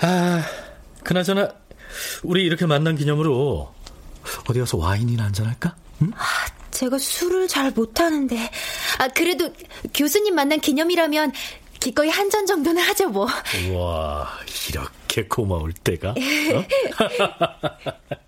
아, 0.00 0.42
그나저나 1.02 1.48
우리 2.22 2.44
이렇게 2.44 2.66
만난 2.66 2.96
기념으로 2.96 3.72
어디 4.48 4.60
가서 4.60 4.76
와인이나 4.78 5.24
한잔 5.24 5.46
할까? 5.46 5.74
응? 6.02 6.12
아, 6.16 6.24
제가 6.70 6.98
술을 6.98 7.48
잘 7.48 7.70
못하는데. 7.70 8.50
아, 8.98 9.08
그래도 9.08 9.50
교수님 9.94 10.34
만난 10.34 10.60
기념이라면 10.60 11.32
기꺼이 11.80 12.08
한 12.08 12.30
잔 12.30 12.46
정도는 12.46 12.80
하죠, 12.82 13.08
뭐. 13.08 13.26
와, 13.74 14.28
이렇게 14.70 15.24
고마울 15.26 15.72
때가. 15.72 16.10
어? 16.10 16.14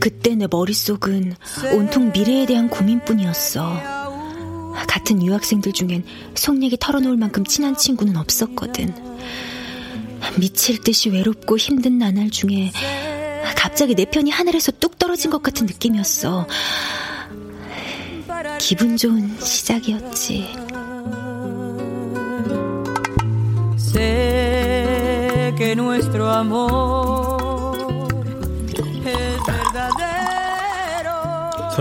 그때 0.00 0.34
내 0.34 0.46
머릿속은 0.50 1.34
온통 1.74 2.10
미래에 2.12 2.46
대한 2.46 2.68
고민뿐이었어. 2.68 4.01
같은 4.86 5.22
유학생들 5.22 5.72
중엔 5.72 6.04
속 6.34 6.62
얘기 6.62 6.76
털어놓을 6.78 7.16
만큼 7.16 7.44
친한 7.44 7.76
친구는 7.76 8.16
없었거든. 8.16 8.94
미칠 10.38 10.80
듯이 10.80 11.10
외롭고 11.10 11.58
힘든 11.58 11.98
나날 11.98 12.30
중에 12.30 12.72
갑자기 13.56 13.94
내 13.94 14.04
편이 14.04 14.30
하늘에서 14.30 14.72
뚝 14.72 14.98
떨어진 14.98 15.30
것 15.30 15.42
같은 15.42 15.66
느낌이었어. 15.66 16.46
기분 18.58 18.96
좋은 18.96 19.38
시작이었지. 19.40 20.54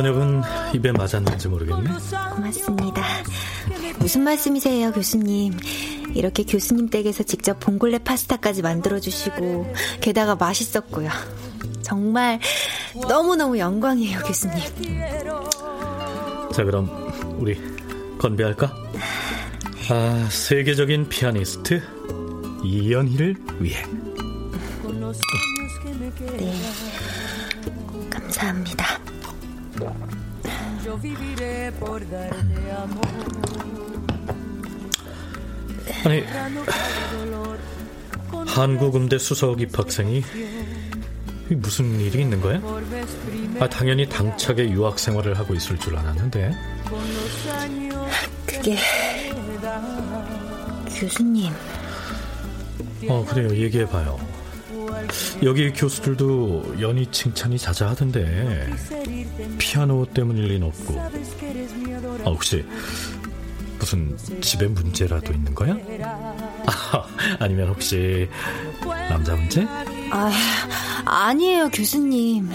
저녁은 0.01 0.41
입에 0.73 0.91
맞았는지 0.91 1.47
모르겠네. 1.47 1.91
고맙습니다. 2.35 3.03
무슨 3.99 4.23
말씀이세요, 4.23 4.91
교수님? 4.91 5.55
이렇게 6.15 6.43
교수님 6.43 6.89
댁에서 6.89 7.21
직접 7.21 7.59
봉골레 7.59 7.99
파스타까지 7.99 8.63
만들어주시고, 8.63 9.71
게다가 10.01 10.35
맛있었고요. 10.35 11.07
정말 11.83 12.39
너무너무 13.07 13.59
영광이에요, 13.59 14.21
교수님. 14.21 14.57
자, 16.51 16.63
그럼 16.63 16.89
우리 17.37 17.61
건배할까? 18.17 18.75
아, 19.91 20.27
세계적인 20.31 21.09
피아니스트 21.09 21.79
이연희를 22.63 23.35
위해. 23.59 23.85
네. 26.37 26.53
감사합니다. 28.09 29.00
아니 36.05 36.23
한국음대 38.47 39.17
수석 39.17 39.61
입학생이 39.61 40.23
무슨 41.49 41.99
일이 41.99 42.21
있는 42.21 42.39
거야? 42.41 42.59
아, 43.59 43.67
당연히 43.69 44.07
당차게 44.07 44.69
유학 44.71 44.97
생활을 44.99 45.37
하고 45.37 45.53
있을 45.53 45.77
줄 45.77 45.97
알았는데. 45.97 46.51
그게 48.45 48.77
교수님. 50.99 51.51
어 53.09 53.25
그래요 53.25 53.49
얘기해 53.55 53.85
봐요. 53.87 54.17
여기 55.43 55.71
교수들도 55.71 56.75
연희 56.81 57.07
칭찬이 57.11 57.57
자자하던데 57.57 58.69
피아노 59.57 60.05
때문일 60.05 60.47
리는 60.47 60.67
없고 60.67 60.99
아, 60.99 62.29
혹시 62.29 62.65
무슨 63.79 64.15
집에 64.41 64.67
문제라도 64.67 65.33
있는 65.33 65.55
거야? 65.55 65.75
아, 66.03 67.07
아니면 67.39 67.69
혹시 67.69 68.29
남자 69.09 69.35
문제? 69.35 69.65
아, 70.11 70.31
아니에요 71.05 71.69
교수님 71.69 72.49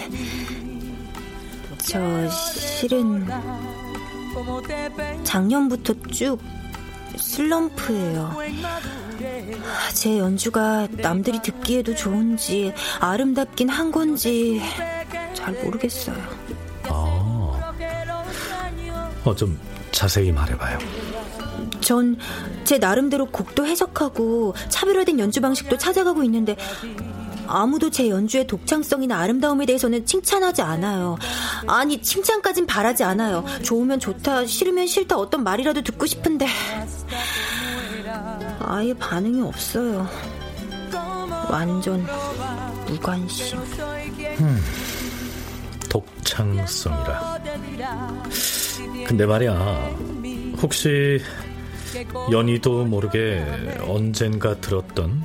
저 1.78 2.28
실은 2.30 3.26
작년부터 5.24 5.94
쭉 6.12 6.38
슬럼프예요 7.16 8.37
제 9.94 10.18
연주가 10.18 10.87
남들이 10.90 11.40
듣기에도 11.42 11.94
좋은지 11.94 12.72
아름답긴 13.01 13.68
한 13.68 13.90
건지 13.92 14.61
잘 15.35 15.55
모르겠어요. 15.62 16.16
아, 16.85 17.72
어, 19.25 19.35
좀 19.35 19.59
자세히 19.92 20.33
말해봐요. 20.33 20.79
전 21.81 22.16
제 22.66 22.79
나름대로 22.79 23.27
곡도 23.27 23.64
해석하고 23.64 24.53
차별화된 24.68 25.20
연주 25.20 25.40
방식도 25.40 25.79
찾아가고 25.79 26.25
있는데 26.25 26.57
아무도 27.46 27.90
제 27.90 28.09
연주의 28.09 28.44
독창성이나 28.44 29.16
아름다움에 29.20 29.66
대해서는 29.66 30.05
칭찬하지 30.05 30.62
않아요. 30.62 31.16
아니, 31.68 32.03
칭찬까진 32.03 32.66
바라지 32.66 33.05
않아요. 33.05 33.44
좋으면 33.62 34.01
좋다, 34.01 34.46
싫으면 34.46 34.88
싫다 34.88 35.16
어떤 35.16 35.44
말이라도 35.44 35.83
듣고 35.83 36.07
싶은데. 36.07 36.49
아예 38.66 38.92
반응이 38.94 39.40
없어요. 39.42 40.09
완전 41.48 42.05
무관심. 42.88 43.59
음, 44.40 44.61
독창성이라. 45.88 47.38
근데 49.07 49.24
말이야, 49.24 49.52
혹시 50.61 51.22
연희도 52.31 52.85
모르게 52.87 53.79
언젠가 53.87 54.57
들었던 54.61 55.22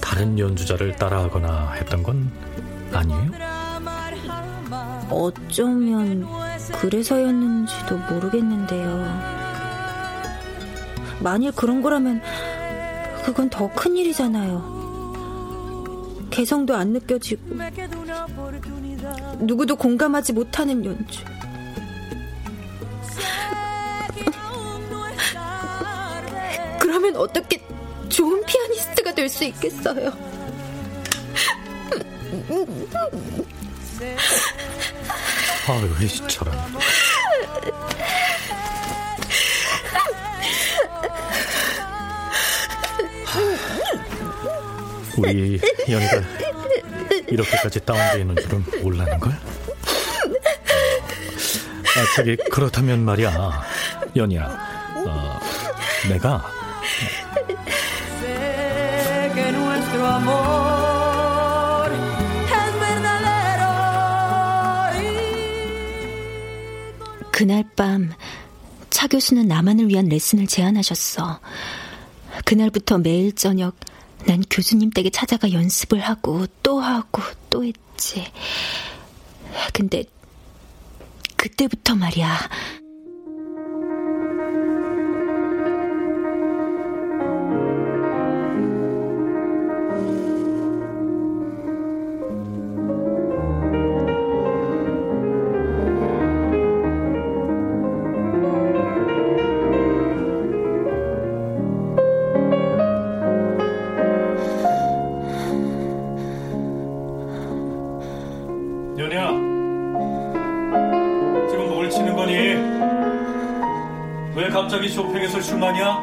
다른 0.00 0.38
연주자를 0.38 0.94
따라하거나 0.94 1.72
했던 1.72 2.02
건 2.04 2.30
아니에요? 2.92 3.30
어쩌면 5.10 6.26
그래서였는지도 6.80 7.96
모르겠는데요. 7.98 9.36
만일 11.18 11.50
그런 11.52 11.82
거라면 11.82 12.22
그건 13.26 13.50
더 13.50 13.68
큰일이잖아요. 13.74 14.76
개성도 16.30 16.76
안 16.76 16.92
느껴지고 16.92 17.56
누구도 19.40 19.74
공감하지 19.74 20.32
못하는 20.32 20.84
연주. 20.84 21.24
그러면 26.78 27.16
어떻게 27.16 27.60
좋은 28.08 28.44
피아니스트가 28.46 29.12
될 29.12 29.28
수 29.28 29.42
있겠어요? 29.44 30.12
아유, 35.68 36.04
이처럼. 36.04 36.54
우리 45.16 45.60
연희가 45.88 46.20
이렇게까지 47.28 47.80
다운되어 47.80 48.18
있는 48.18 48.36
줄은 48.36 48.64
몰랐는걸? 48.82 49.32
아, 51.96 52.04
저기, 52.14 52.36
그렇다면 52.36 53.04
말이야. 53.04 53.62
연희야, 54.14 54.44
어, 55.06 55.40
내가. 56.08 56.44
그날 67.32 67.64
밤, 67.76 68.12
차 68.88 69.06
교수는 69.06 69.46
나만을 69.46 69.88
위한 69.88 70.08
레슨을 70.08 70.46
제안하셨어. 70.46 71.38
그날부터 72.46 72.96
매일 72.96 73.34
저녁, 73.34 73.76
난 74.26 74.42
교수님 74.50 74.90
댁에 74.90 75.10
찾아가 75.10 75.52
연습을 75.52 76.00
하고 76.00 76.46
또 76.62 76.80
하고 76.80 77.22
또 77.48 77.64
했지. 77.64 78.24
근데 79.72 80.04
그때부터 81.36 81.94
말이야. 81.94 82.48
연희야 115.62 115.95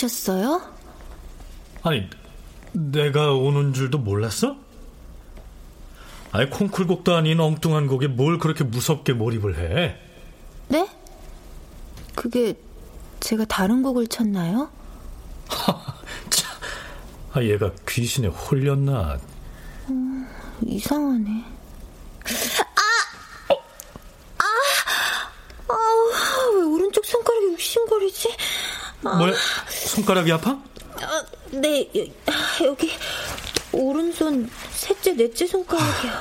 오셨어요? 0.00 0.62
아니, 1.82 2.08
내가 2.72 3.32
오는 3.32 3.72
줄도 3.72 3.98
몰랐어? 3.98 4.56
아니, 6.32 6.48
콩쿨곡도 6.48 7.14
아닌 7.14 7.40
엉뚱한 7.40 7.86
곡에 7.86 8.06
뭘 8.06 8.38
그렇게 8.38 8.64
무섭게 8.64 9.12
몰입을 9.12 9.58
해? 9.58 9.96
네? 10.68 10.88
그게 12.14 12.54
제가 13.20 13.44
다른 13.44 13.82
곡을 13.82 14.06
쳤나요? 14.06 14.70
아, 17.32 17.42
얘가 17.42 17.70
귀신에 17.88 18.28
홀렸나? 18.28 19.18
음, 19.88 20.26
이상하네. 20.62 21.44
오른쪽 26.66 27.04
손가락이 27.06 27.46
욱신거리지? 27.46 28.36
아. 29.04 29.16
뭐야? 29.16 29.34
손가락이 29.90 30.30
아파? 30.32 30.50
아, 31.02 31.24
네, 31.50 31.88
여기 32.64 32.92
오른손 33.72 34.48
셋째, 34.70 35.14
넷째 35.14 35.46
손가락이요. 35.46 36.12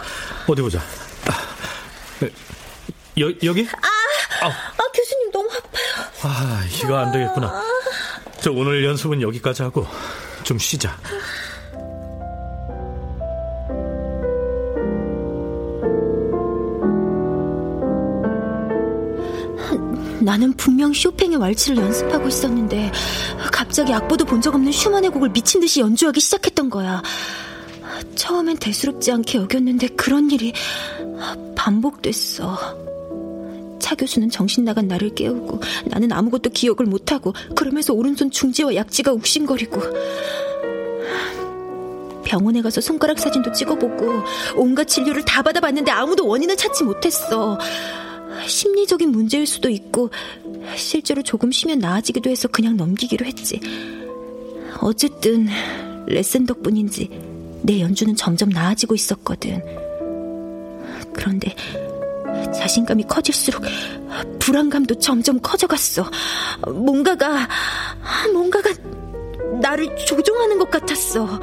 어디 0.47 0.61
보자. 0.61 0.79
여, 3.19 3.31
여기? 3.43 3.67
아, 3.71 4.45
아, 4.45 4.47
아, 4.47 4.91
교수님 4.93 5.31
너무 5.31 5.49
아파요. 5.51 6.07
아, 6.23 6.63
이거 6.81 6.97
안 6.97 7.11
되겠구나. 7.11 7.63
저 8.41 8.51
오늘 8.51 8.83
연습은 8.85 9.21
여기까지 9.21 9.61
하고 9.61 9.85
좀 10.43 10.57
쉬자. 10.57 10.97
나는 20.21 20.53
분명 20.53 20.93
쇼팽의 20.93 21.37
왈츠를 21.37 21.77
연습하고 21.77 22.27
있었는데 22.27 22.91
갑자기 23.59 23.93
악보도 23.93 24.23
본 24.23 24.39
적 24.39 24.55
없는 24.55 24.71
슈만의 24.71 25.09
곡을 25.09 25.33
미친 25.33 25.59
듯이 25.59 25.81
연주하기 25.81 26.21
시작했던 26.21 26.69
거야. 26.69 27.03
처음엔 28.15 28.55
대수롭지 28.55 29.11
않게 29.11 29.37
여겼는데 29.37 29.89
그런 29.89 30.31
일이 30.31 30.53
반복됐어. 31.57 32.57
차 33.79 33.95
교수는 33.95 34.29
정신 34.29 34.63
나간 34.63 34.87
나를 34.87 35.13
깨우고 35.13 35.59
나는 35.87 36.13
아무것도 36.13 36.51
기억을 36.51 36.85
못하고 36.85 37.33
그러면서 37.53 37.93
오른손 37.93 38.31
중지와 38.31 38.75
약지가 38.75 39.11
욱신거리고 39.11 39.81
병원에 42.23 42.61
가서 42.61 42.79
손가락 42.79 43.19
사진도 43.19 43.51
찍어보고 43.51 44.23
온갖 44.55 44.87
진료를 44.87 45.25
다 45.25 45.41
받아봤는데 45.41 45.91
아무도 45.91 46.25
원인을 46.25 46.55
찾지 46.55 46.85
못했어. 46.85 47.59
심리적인 48.49 49.11
문제일 49.11 49.45
수도 49.45 49.69
있고 49.69 50.09
실제로 50.75 51.21
조금 51.21 51.51
쉬면 51.51 51.79
나아지기도 51.79 52.29
해서 52.29 52.47
그냥 52.47 52.75
넘기기로 52.75 53.25
했지. 53.25 53.59
어쨌든 54.81 55.47
레슨 56.07 56.45
덕분인지 56.45 57.09
내 57.61 57.79
연주는 57.79 58.15
점점 58.15 58.49
나아지고 58.49 58.95
있었거든. 58.95 59.61
그런데 61.13 61.55
자신감이 62.53 63.03
커질수록 63.03 63.63
불안감도 64.39 64.95
점점 64.95 65.39
커져갔어. 65.39 66.09
뭔가가 66.67 67.47
뭔가가 68.33 68.69
나를 69.61 69.95
조종하는 70.05 70.57
것 70.57 70.69
같았어. 70.69 71.39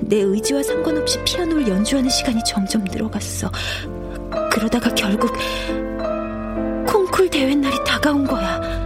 내 0.00 0.16
의지와 0.16 0.62
상관없이 0.62 1.22
피아노를 1.24 1.68
연주하는 1.68 2.10
시간이 2.10 2.40
점점 2.44 2.84
늘어갔어. 2.84 3.50
그러다가 4.52 4.94
결국 4.94 5.32
콩쿨 6.86 7.30
대회 7.30 7.54
날이 7.54 7.74
다가온 7.86 8.22
거야. 8.26 8.81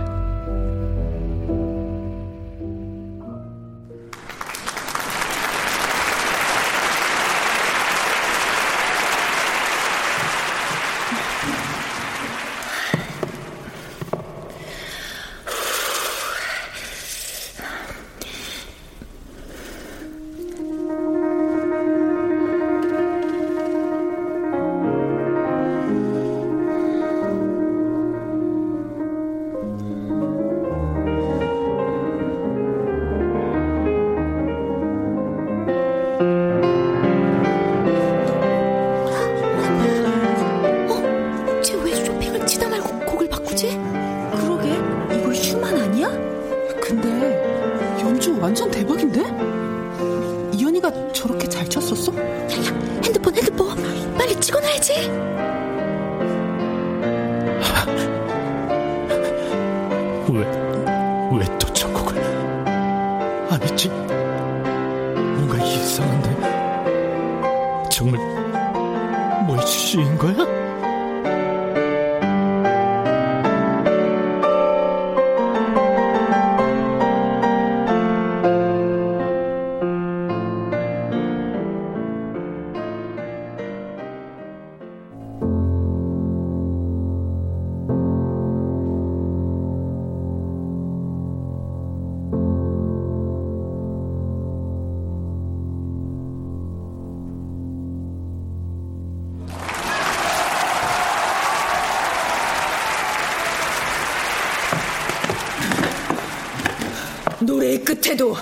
끝에도 107.86 108.36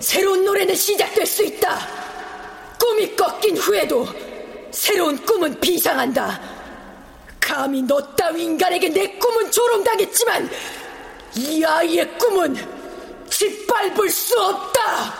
새로운 0.00 0.44
노래는 0.44 0.74
시작될 0.74 1.24
수 1.24 1.44
있다. 1.44 1.78
꿈이 2.78 3.14
꺾인 3.14 3.56
후에도 3.56 4.06
새로운 4.72 5.16
꿈은 5.24 5.60
비상한다. 5.60 6.40
감히 7.38 7.82
너 7.82 8.00
따위 8.16 8.44
인간에게 8.44 8.88
내 8.88 9.06
꿈은 9.16 9.50
조롱당했지만 9.52 10.50
이 11.36 11.64
아이의 11.64 12.18
꿈은 12.18 12.56
짓밟을 13.30 14.10
수 14.10 14.38
없다. 14.40 15.14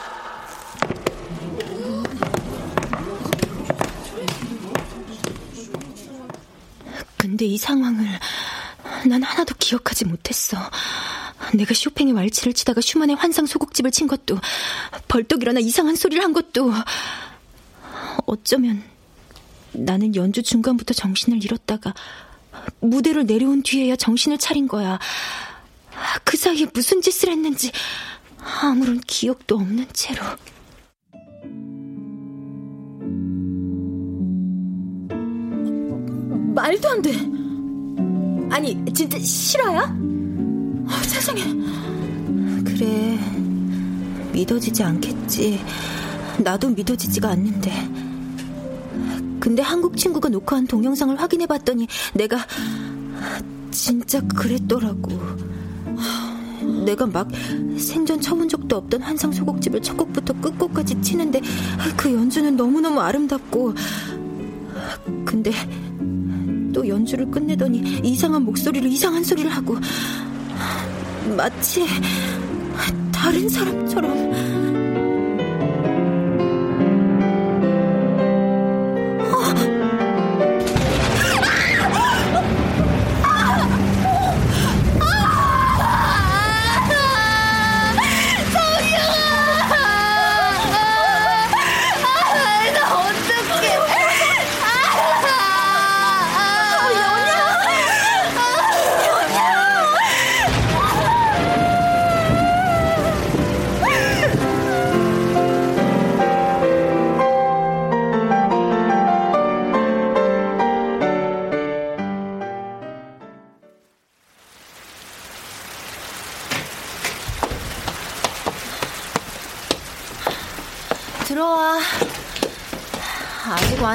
근데 7.17 7.45
이 7.45 7.57
상황을 7.57 8.05
난 9.07 9.23
하나도 9.23 9.55
기억하지 9.59 10.07
못했어. 10.07 10.59
내가 11.55 11.75
쇼팽의 11.75 12.15
왈츠를 12.15 12.53
치다가 12.53 12.81
슈만의 12.81 13.17
환상 13.17 13.47
소곡집을 13.47 13.91
친 13.91 14.07
것도 14.07 14.39
벌떡 15.09 15.43
일어나 15.43 15.61
이상한 15.61 15.97
소리를 15.97 16.23
한 16.23 16.33
것도 16.33 16.73
어쩌면 18.27 18.83
나는 19.73 20.15
연주 20.15 20.43
중간부터 20.43 20.95
정신을 20.95 21.45
잃었다가 21.45 21.95
무대를 22.81 23.27
내려온 23.27 23.63
뒤에야 23.63 23.97
정신을 23.97 24.39
차린 24.39 24.69
거야. 24.69 24.99
그 26.25 26.37
사이에 26.37 26.67
무슨 26.73 27.01
짓을 27.01 27.31
했는지 27.31 27.71
아무런 28.63 29.01
기억도 29.07 29.57
없는 29.57 29.87
채로. 29.93 30.23
말도 36.55 36.89
안 36.89 37.03
돼. 37.03 37.13
아니, 38.55 38.77
진짜 38.93 39.19
실화야? 39.19 39.97
어, 40.91 41.03
세상에. 41.05 41.43
그래. 42.65 43.19
믿어지지 44.33 44.83
않겠지. 44.83 45.61
나도 46.39 46.71
믿어지지가 46.71 47.31
않는데. 47.31 47.73
근데 49.39 49.63
한국 49.63 49.97
친구가 49.97 50.29
녹화한 50.29 50.67
동영상을 50.67 51.19
확인해 51.19 51.47
봤더니 51.47 51.87
내가 52.15 52.39
진짜 53.71 54.21
그랬더라고. 54.21 55.11
내가 56.85 57.07
막 57.07 57.29
생전 57.79 58.21
쳐본 58.21 58.49
적도 58.49 58.77
없던 58.77 59.03
환상 59.03 59.33
소곡집을 59.33 59.83
첫 59.83 59.97
곡부터 59.97 60.35
끝곡까지 60.41 61.01
치는데 61.03 61.41
그 61.97 62.13
연주는 62.13 62.57
너무너무 62.57 63.01
아름답고 63.01 63.75
근데 65.25 65.53
또 66.73 66.87
연주를 66.87 67.31
끝내더니 67.31 68.01
이상한 68.05 68.45
목소리로 68.45 68.87
이상한 68.87 69.25
소리를 69.25 69.51
하고 69.51 69.77
마치 71.37 71.87
다른 73.13 73.49
사람처럼 73.49 74.60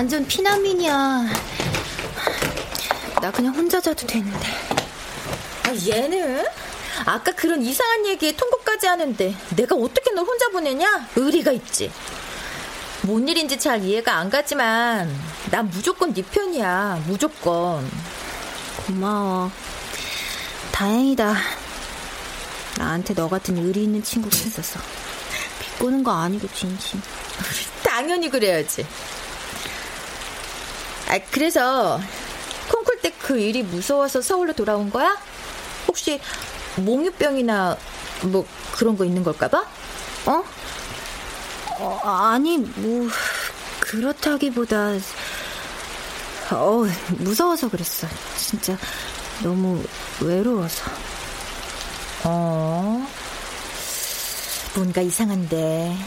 완전 0.05 0.27
피난민이야. 0.27 1.25
나 3.23 3.31
그냥 3.31 3.55
혼자 3.55 3.81
자도 3.81 4.05
되는데. 4.05 4.47
아, 5.63 5.73
얘는? 5.73 6.45
아까 7.07 7.31
그런 7.31 7.63
이상한 7.63 8.05
얘기에 8.05 8.35
통곡까지 8.35 8.85
하는데 8.85 9.35
내가 9.55 9.75
어떻게 9.75 10.11
널 10.11 10.23
혼자 10.23 10.47
보내냐? 10.49 11.07
의리가 11.15 11.51
있지. 11.53 11.91
뭔 13.01 13.27
일인지 13.27 13.57
잘 13.57 13.83
이해가 13.83 14.13
안 14.17 14.29
가지만 14.29 15.11
난 15.49 15.71
무조건 15.71 16.13
네 16.13 16.21
편이야. 16.21 17.05
무조건. 17.07 17.89
고마워. 18.85 19.49
다행이다. 20.71 21.35
나한테 22.77 23.15
너 23.15 23.27
같은 23.27 23.57
의리 23.57 23.85
있는 23.85 24.03
친구가 24.03 24.37
있어서. 24.37 24.79
비꼬는 25.61 26.03
거 26.03 26.11
아니고 26.11 26.47
진심. 26.53 27.01
당연히 27.83 28.29
그래야지. 28.29 28.85
아, 31.07 31.19
그래서 31.31 31.99
콩쿨 32.71 32.99
때 33.01 33.11
그 33.25 33.39
일이 33.39 33.63
무서워서 33.63 34.21
서울로 34.21 34.53
돌아온 34.53 34.91
거야? 34.91 35.17
혹시 35.87 36.19
몽유병이나 36.75 37.75
뭐 38.23 38.45
그런 38.73 38.95
거 38.97 39.03
있는 39.03 39.23
걸까 39.23 39.47
봐? 39.47 39.65
어? 40.27 40.43
어 41.79 41.99
아니, 42.03 42.57
뭐 42.59 43.07
그렇다기보다 43.79 44.91
어, 46.51 46.83
무서워서 47.17 47.67
그랬어. 47.69 48.07
진짜 48.37 48.77
너무 49.41 49.83
외로워서. 50.21 50.83
어. 52.25 53.07
뭔가 54.75 55.01
이상한데. 55.01 55.97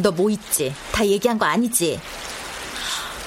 너 0.00 0.10
뭐 0.12 0.28
있지? 0.28 0.74
다 0.92 1.06
얘기한 1.06 1.38
거 1.38 1.46
아니지? 1.46 1.98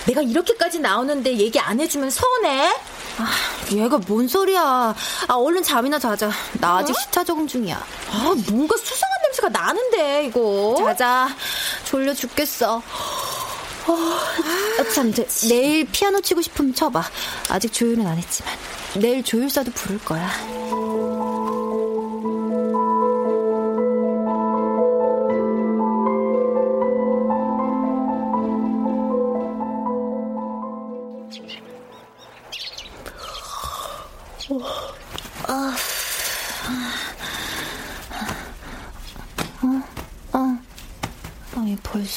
내가 0.08 0.22
이렇게까지 0.22 0.80
나오는데 0.80 1.38
얘기 1.38 1.60
안 1.60 1.80
해주면 1.80 2.10
서운해? 2.10 2.74
아, 3.18 3.32
얘가 3.72 3.97
뭔 4.08 4.28
소리야. 4.28 4.95
아, 5.28 5.34
얼른 5.34 5.64
잠이나 5.64 5.99
자자. 5.99 6.32
나 6.60 6.78
아직 6.78 6.91
어? 6.91 6.99
시차 6.99 7.24
적응 7.24 7.47
중이야. 7.47 7.76
아, 8.12 8.36
뭔가 8.49 8.76
수상한 8.78 9.22
냄새가 9.24 9.49
나는데, 9.49 10.26
이거. 10.26 10.76
자자. 10.78 11.30
졸려 11.86 12.14
죽겠어. 12.14 12.82
어, 13.88 13.93
아, 14.80 14.93
참, 14.93 15.14
저, 15.14 15.24
내일 15.47 15.86
피아노 15.86 16.20
치고 16.22 16.41
싶으면 16.41 16.74
쳐봐. 16.74 17.04
아직 17.49 17.72
조율은 17.72 18.06
안 18.08 18.18
했지만. 18.18 18.54
내일 18.95 19.24
조율사도 19.24 19.72
부를 19.72 19.99
거야. 20.04 20.30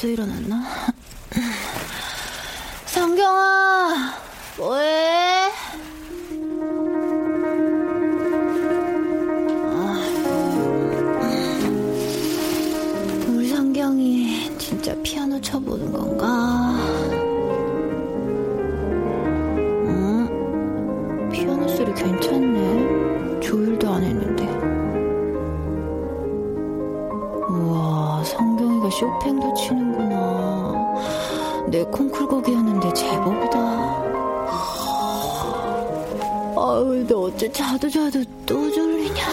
벌써 0.05 0.09
일어났나? 0.09 0.62
상경아, 2.84 4.14
뭐해? 4.59 5.13
내가 28.85 28.91
쇼팽도 28.91 29.55
치는구나. 29.55 30.95
내 31.68 31.82
콩쿨곡이었는데 31.85 32.93
제법이다. 32.93 33.59
아유, 36.57 37.05
너 37.09 37.20
어째 37.22 37.51
자도 37.51 37.89
자도 37.89 38.22
또 38.45 38.70
졸리냐. 38.70 39.24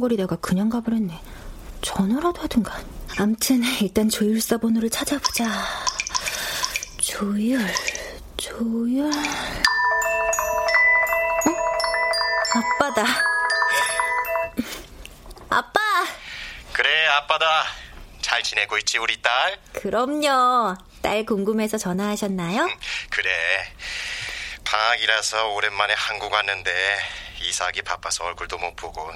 피아노만 0.00 0.08
뚱땅거리다가 0.08 0.36
그냥 0.36 0.68
가버렸네. 0.70 1.20
전화라도 1.82 2.42
하든가. 2.42 2.78
암튼 3.18 3.62
일단 3.80 4.08
조율사 4.08 4.58
번호를 4.58 4.88
찾아보자. 4.90 5.46
조율, 7.00 7.60
조율. 8.36 9.10
어? 11.46 11.50
아빠다. 12.54 13.04
아빠! 15.50 15.80
그래 16.72 17.06
아빠다 17.08 17.64
잘 18.20 18.42
지내고 18.42 18.78
있지 18.78 18.98
우리 18.98 19.20
딸? 19.20 19.58
그럼요. 19.72 20.76
딸 21.02 21.24
궁금해서 21.24 21.76
전화하셨나요? 21.78 22.68
그래 23.10 23.30
방학이라서 24.64 25.48
오랜만에 25.48 25.94
한국 25.96 26.32
왔는데 26.32 26.70
이사하기 27.40 27.82
바빠서 27.82 28.24
얼굴도 28.24 28.58
못 28.58 28.74
보고 28.76 29.10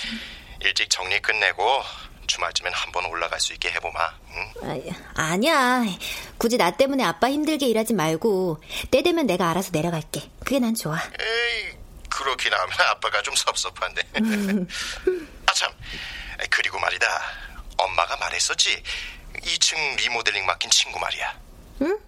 일찍 0.60 0.88
정리 0.90 1.20
끝내고 1.20 1.82
주말쯤엔 2.26 2.72
한번 2.72 3.04
올라갈 3.06 3.40
수 3.40 3.52
있게 3.54 3.70
해보마 3.72 4.14
응? 4.30 4.52
아, 5.16 5.22
아니야. 5.32 5.82
굳이 6.38 6.56
나 6.56 6.70
때문에 6.70 7.02
아빠 7.04 7.28
힘들게 7.30 7.66
일하지 7.66 7.94
말고 7.94 8.62
때 8.90 9.02
되면 9.02 9.26
내가 9.26 9.50
알아서 9.50 9.70
내려갈게. 9.72 10.30
그게 10.44 10.58
난 10.60 10.74
좋아. 10.74 10.96
에이 10.96 11.72
그렇긴 12.08 12.52
하면 12.52 12.70
아빠가 12.90 13.20
좀 13.22 13.34
섭섭한데 13.34 14.02
아 15.46 15.52
참 15.54 15.70
그리고 16.50 16.78
말이다 16.78 17.06
엄마가 17.78 18.16
말했었지 18.16 18.82
2층 19.42 19.96
리모델링 19.96 20.44
맡긴 20.46 20.70
친구 20.70 20.98
말이야 20.98 21.38
응? 21.82 21.98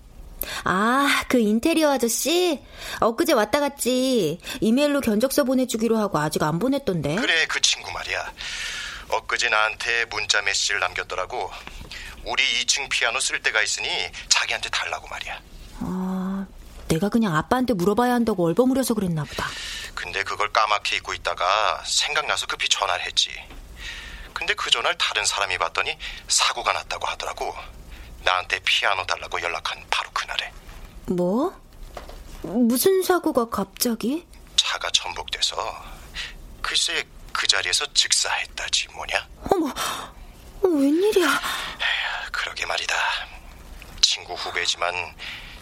아, 0.64 1.22
그 1.28 1.38
인테리어 1.38 1.92
아저씨? 1.92 2.60
엊그제 3.00 3.32
왔다 3.32 3.60
갔지. 3.60 4.38
이메일로 4.60 5.00
견적서 5.00 5.44
보내주기로 5.44 5.96
하고 5.98 6.18
아직 6.18 6.42
안 6.42 6.58
보냈던데. 6.58 7.16
그래 7.16 7.46
그 7.48 7.60
친구 7.60 7.90
말이야 7.92 8.32
엊그제 9.08 9.48
나한테 9.48 10.06
문자 10.06 10.40
메시지를 10.42 10.80
남겼더라고 10.80 11.50
우리 12.24 12.42
2층 12.64 12.88
피아노 12.88 13.20
쓸 13.20 13.40
데가 13.42 13.62
있으니 13.62 13.88
자기한테 14.28 14.70
달라고 14.70 15.06
말이야 15.08 15.40
아, 15.80 16.46
내가 16.88 17.08
그냥 17.08 17.36
아빠한테 17.36 17.74
물어봐야 17.74 18.12
한다고 18.14 18.46
얼버무려서 18.46 18.94
그랬나 18.94 19.24
보다. 19.24 19.46
근데 19.94 20.22
그걸 20.22 20.52
까맣게 20.52 20.96
잊고 20.96 21.12
있다가 21.14 21.82
생각나서 21.86 22.46
급히 22.46 22.68
전화를 22.68 23.04
했지 23.04 23.30
근데 24.32 24.54
그 24.54 24.70
전화를 24.70 24.96
다른 24.98 25.24
사람이 25.24 25.58
받더니 25.58 25.96
사고가 26.28 26.72
났다고 26.72 27.06
하더라고 27.06 27.54
나한테 28.24 28.58
피아노 28.60 29.04
달라고 29.06 29.40
연락한 29.40 29.84
바로 29.90 30.10
그날에 30.12 30.52
뭐? 31.06 31.54
무슨 32.42 33.02
사고가 33.02 33.48
갑자기? 33.48 34.26
차가 34.56 34.90
전복돼서 34.90 35.56
글쎄 36.62 37.04
그 37.32 37.46
자리에서 37.46 37.86
즉사했다지 37.92 38.88
뭐냐 38.88 39.28
어머, 39.50 39.68
어, 39.68 40.68
웬일이야? 40.68 41.40
그러게 42.32 42.66
말이다. 42.66 42.94
친구 44.00 44.34
후배지만 44.34 44.94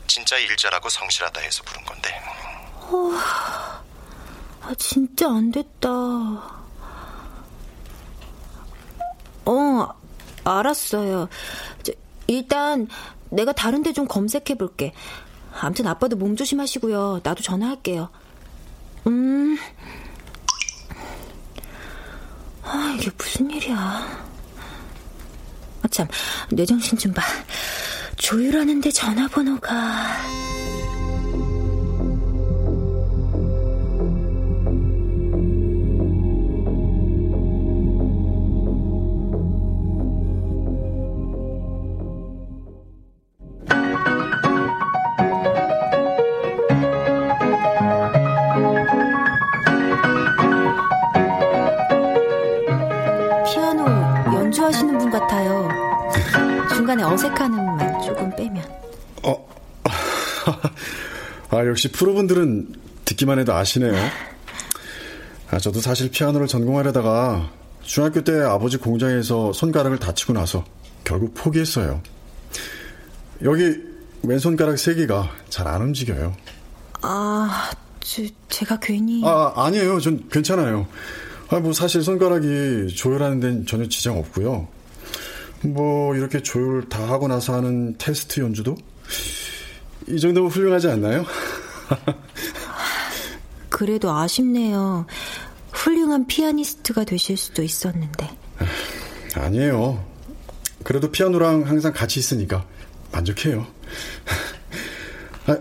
진짜 0.06 0.36
일자라고 0.36 0.88
성실하다 0.88 1.40
해서 1.40 1.62
부른 1.64 1.84
건데. 1.84 2.20
어, 2.80 3.10
아, 4.62 4.74
진짜 4.78 5.28
안 5.28 5.50
됐다. 5.50 5.88
어, 9.44 9.88
알았어요. 10.44 11.28
저, 11.82 11.92
일단 12.26 12.88
내가 13.30 13.52
다른 13.52 13.82
데 13.82 13.92
좀 13.92 14.06
검색해 14.06 14.54
볼게. 14.58 14.92
암튼 15.60 15.86
아빠도 15.86 16.16
몸 16.16 16.36
조심하시고요. 16.36 17.20
나도 17.22 17.42
전화할게요. 17.42 18.08
음. 19.06 19.56
아, 22.62 22.96
이게 22.98 23.10
무슨 23.18 23.50
일이야. 23.50 23.76
아, 25.82 25.88
참, 25.90 26.06
뇌정신 26.50 26.96
좀 26.98 27.12
봐. 27.12 27.22
조율하는데 28.16 28.90
전화번호가. 28.90 30.06
어색한 57.12 57.52
음만 57.52 58.02
조금 58.02 58.34
빼면. 58.34 58.64
어. 59.24 59.48
아, 61.50 61.66
역시 61.66 61.92
프로분들은 61.92 62.74
듣기만 63.04 63.38
해도 63.38 63.52
아시네요. 63.54 63.92
아, 65.50 65.58
저도 65.58 65.80
사실 65.80 66.10
피아노를 66.10 66.46
전공하려다가 66.46 67.50
중학교 67.82 68.22
때 68.24 68.40
아버지 68.40 68.78
공장에서 68.78 69.52
손가락을 69.52 69.98
다치고 69.98 70.32
나서 70.32 70.64
결국 71.04 71.34
포기했어요. 71.34 72.00
여기 73.42 73.76
왼손가락 74.22 74.78
세 74.78 74.94
개가 74.94 75.30
잘 75.50 75.66
안 75.66 75.82
움직여요. 75.82 76.34
아, 77.02 77.70
저, 78.00 78.22
제가 78.48 78.78
괜히. 78.80 79.20
아, 79.24 79.52
아니에요. 79.56 80.00
전 80.00 80.26
괜찮아요. 80.30 80.86
아, 81.50 81.58
뭐 81.58 81.72
사실 81.74 82.02
손가락이 82.02 82.94
조율하는 82.94 83.40
데는 83.40 83.66
전혀 83.66 83.86
지장 83.88 84.16
없고요. 84.18 84.68
뭐 85.64 86.14
이렇게 86.16 86.42
조율 86.42 86.88
다 86.88 87.08
하고 87.08 87.28
나서 87.28 87.54
하는 87.54 87.96
테스트 87.98 88.40
연주도 88.40 88.76
이 90.08 90.18
정도면 90.18 90.50
훌륭하지 90.50 90.88
않나요? 90.88 91.24
그래도 93.68 94.10
아쉽네요. 94.12 95.06
훌륭한 95.72 96.26
피아니스트가 96.26 97.04
되실 97.04 97.36
수도 97.36 97.62
있었는데. 97.62 98.30
아니에요. 99.34 100.04
그래도 100.84 101.10
피아노랑 101.10 101.66
항상 101.66 101.92
같이 101.92 102.20
있으니까 102.20 102.64
만족해요. 103.12 103.66
아, 105.46 105.56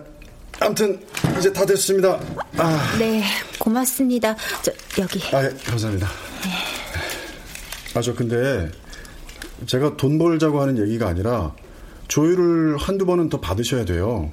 아무튼 0.60 1.00
이제 1.38 1.52
다 1.54 1.66
됐습니다. 1.66 2.20
아, 2.58 2.96
네, 3.00 3.24
고맙습니다. 3.60 4.36
저, 4.62 4.72
여기. 5.00 5.20
아, 5.36 5.44
예, 5.44 5.50
감사합니다. 5.66 6.08
아, 7.94 8.02
저 8.02 8.14
근데 8.14 8.72
제가 9.66 9.98
돈 9.98 10.18
벌자고 10.18 10.62
하는 10.62 10.78
얘기가 10.78 11.08
아니라 11.08 11.54
조율을 12.08 12.78
한두 12.78 13.06
번은 13.06 13.30
더 13.30 13.40
받으셔야 13.40 13.86
돼요. 13.86 14.32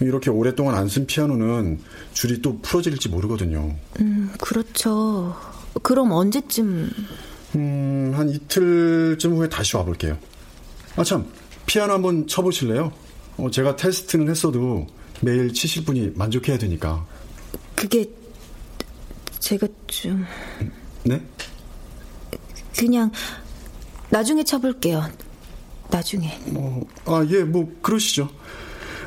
이렇게 0.00 0.30
오랫동안 0.30 0.76
안 0.76 0.88
쓴 0.88 1.06
피아노는 1.06 1.80
줄이 2.12 2.40
또 2.40 2.58
풀어질지 2.62 3.08
모르거든요. 3.10 3.74
음, 4.00 4.30
그렇죠. 4.40 5.36
그럼 5.82 6.12
언제쯤? 6.12 6.90
음, 7.56 8.12
한 8.14 8.28
이틀쯤 8.30 9.36
후에 9.36 9.48
다시 9.48 9.76
와볼게요. 9.76 10.16
아, 10.96 11.04
참, 11.04 11.26
피아노 11.66 11.92
한번 11.94 12.26
쳐보실래요? 12.26 12.92
어, 13.36 13.50
제가 13.50 13.76
테스트는 13.76 14.28
했어도 14.30 14.86
매일 15.20 15.52
치실 15.52 15.84
분이 15.84 16.12
만족해야 16.14 16.58
되니까. 16.58 17.04
그게 17.74 18.08
제가 19.38 19.66
좀 19.86 20.24
네? 21.04 21.20
그냥 22.76 23.10
나중에 24.10 24.44
쳐볼게요. 24.44 25.04
나중에. 25.90 26.38
어, 26.54 26.80
아, 27.06 27.26
예, 27.30 27.42
뭐 27.42 27.72
그러시죠. 27.82 28.28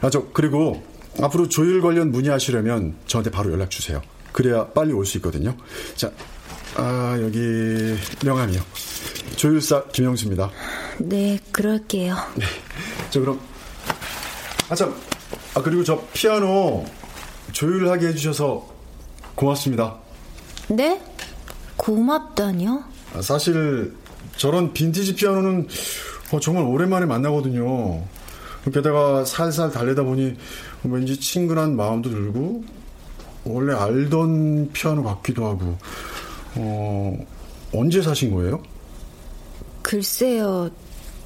아, 0.01 0.09
저 0.09 0.25
그리고 0.33 0.83
앞으로 1.21 1.47
조율 1.47 1.81
관련 1.81 2.11
문의하시려면 2.11 2.95
저한테 3.07 3.29
바로 3.31 3.51
연락 3.51 3.69
주세요. 3.69 4.01
그래야 4.31 4.67
빨리 4.69 4.91
올 4.93 5.05
수 5.05 5.17
있거든요. 5.17 5.55
자, 5.95 6.11
아, 6.75 7.17
여기 7.21 7.39
명함이요. 8.25 8.61
조율사 9.35 9.85
김영수입니다. 9.91 10.49
네, 10.99 11.39
그럴게요. 11.51 12.15
네. 12.35 12.45
저 13.09 13.19
그럼 13.19 13.39
아 14.69 14.75
참. 14.75 14.93
아 15.55 15.61
그리고 15.61 15.83
저 15.83 16.01
피아노 16.13 16.85
조율하게 17.51 18.07
해 18.07 18.13
주셔서 18.15 18.67
고맙습니다. 19.35 19.97
네? 20.69 20.99
고맙다뇨? 21.77 22.83
아, 23.13 23.21
사실 23.21 23.93
저런 24.37 24.73
빈티지 24.73 25.15
피아노는 25.15 25.67
어, 26.31 26.39
정말 26.39 26.63
오랜만에 26.63 27.05
만나거든요. 27.05 28.03
게다가 28.73 29.25
살살 29.25 29.71
달래다 29.71 30.03
보니 30.03 30.35
왠지 30.83 31.19
친근한 31.19 31.75
마음도 31.75 32.09
들고 32.09 32.63
원래 33.43 33.73
알던 33.73 34.71
피아노 34.71 35.03
같기도 35.03 35.45
하고 35.45 35.77
어, 36.55 37.17
언제 37.73 38.01
사신 38.01 38.33
거예요? 38.33 38.61
글쎄요. 39.81 40.69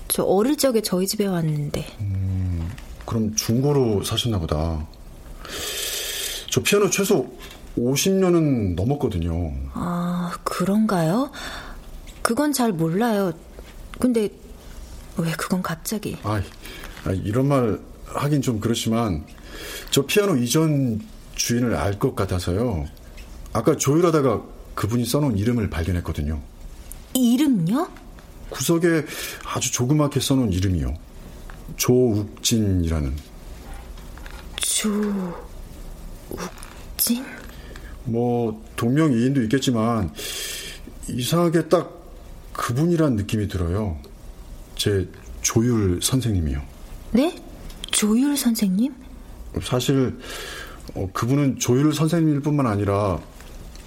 저 0.07 0.23
어릴 0.23 0.57
적에 0.57 0.81
저희 0.81 1.05
집에 1.05 1.27
왔는데. 1.27 1.85
음, 1.99 2.69
그럼 3.05 3.35
중고로 3.35 4.03
사셨나 4.03 4.39
보다. 4.39 4.85
저 6.49 6.61
피아노 6.63 6.89
최소 6.89 7.27
50년은 7.77 8.75
넘었거든요. 8.75 9.53
아, 9.73 10.33
그런가요? 10.43 11.29
그건 12.27 12.51
잘 12.51 12.73
몰라요. 12.73 13.31
근데 14.01 14.29
왜 15.15 15.31
그건 15.37 15.61
갑자기? 15.61 16.17
아, 16.23 16.41
이런 17.23 17.47
말 17.47 17.79
하긴 18.03 18.41
좀 18.41 18.59
그렇지만 18.59 19.25
저 19.91 20.05
피아노 20.05 20.35
이전 20.35 20.99
주인을 21.35 21.73
알 21.75 21.97
것 21.97 22.17
같아서요. 22.17 22.85
아까 23.53 23.77
조율하다가 23.77 24.43
그분이 24.75 25.05
써놓은 25.05 25.37
이름을 25.37 25.69
발견했거든요. 25.69 26.41
이름요? 27.13 27.87
구석에 28.49 29.05
아주 29.45 29.71
조그맣게 29.71 30.19
써놓은 30.19 30.51
이름이요. 30.51 30.95
조욱진이라는. 31.77 33.15
조욱진? 36.97 37.23
뭐 38.03 38.61
동명이인도 38.75 39.43
있겠지만 39.43 40.13
이상하게 41.07 41.69
딱 41.69 41.96
그분이란 42.57 43.15
느낌이 43.15 43.47
들어요. 43.47 43.97
제 44.75 45.07
조율 45.41 46.01
선생님이요. 46.01 46.61
네? 47.11 47.33
조율 47.91 48.35
선생님? 48.35 48.93
사실 49.61 50.17
어, 50.93 51.09
그분은 51.13 51.59
조율 51.59 51.93
선생님일 51.93 52.41
뿐만 52.41 52.67
아니라 52.67 53.19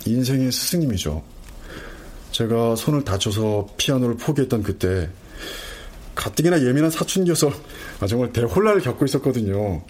인생의 0.06 0.50
스승님이죠. 0.52 1.22
제가 2.30 2.76
손을 2.76 3.04
다쳐서 3.04 3.68
피아노를 3.76 4.16
포기했던 4.16 4.62
그때 4.62 5.10
가뜩이나 6.14 6.62
예민한 6.62 6.90
사춘기여서 6.90 7.50
정말 8.08 8.32
대혼란을 8.32 8.80
겪고 8.80 9.04
있었거든요. 9.04 9.82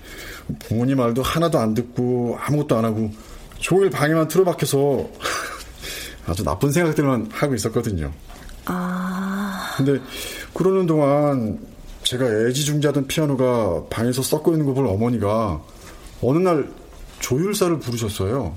부모님 0.61 0.97
말도 0.97 1.23
하나도 1.23 1.59
안 1.59 1.75
듣고 1.75 2.39
아무것도 2.41 2.77
안 2.77 2.85
하고 2.85 3.13
종일 3.59 3.91
방에만 3.91 4.29
틀어박혀서 4.29 5.11
아주 6.27 6.45
나쁜 6.45 6.73
생각들만 6.73 7.29
하고 7.31 7.55
있었거든요. 7.55 8.13
아. 8.67 9.75
근데 9.77 10.01
그러는 10.55 10.87
동안 10.87 11.59
제가 12.03 12.27
애지중지하던 12.27 13.07
피아노가 13.07 13.85
방에서 13.91 14.23
썩고 14.23 14.53
있는 14.53 14.67
걸볼 14.67 14.87
어머니가 14.87 15.63
어느 16.23 16.39
날 16.39 16.71
조율사를 17.21 17.79
부르셨어요. 17.79 18.57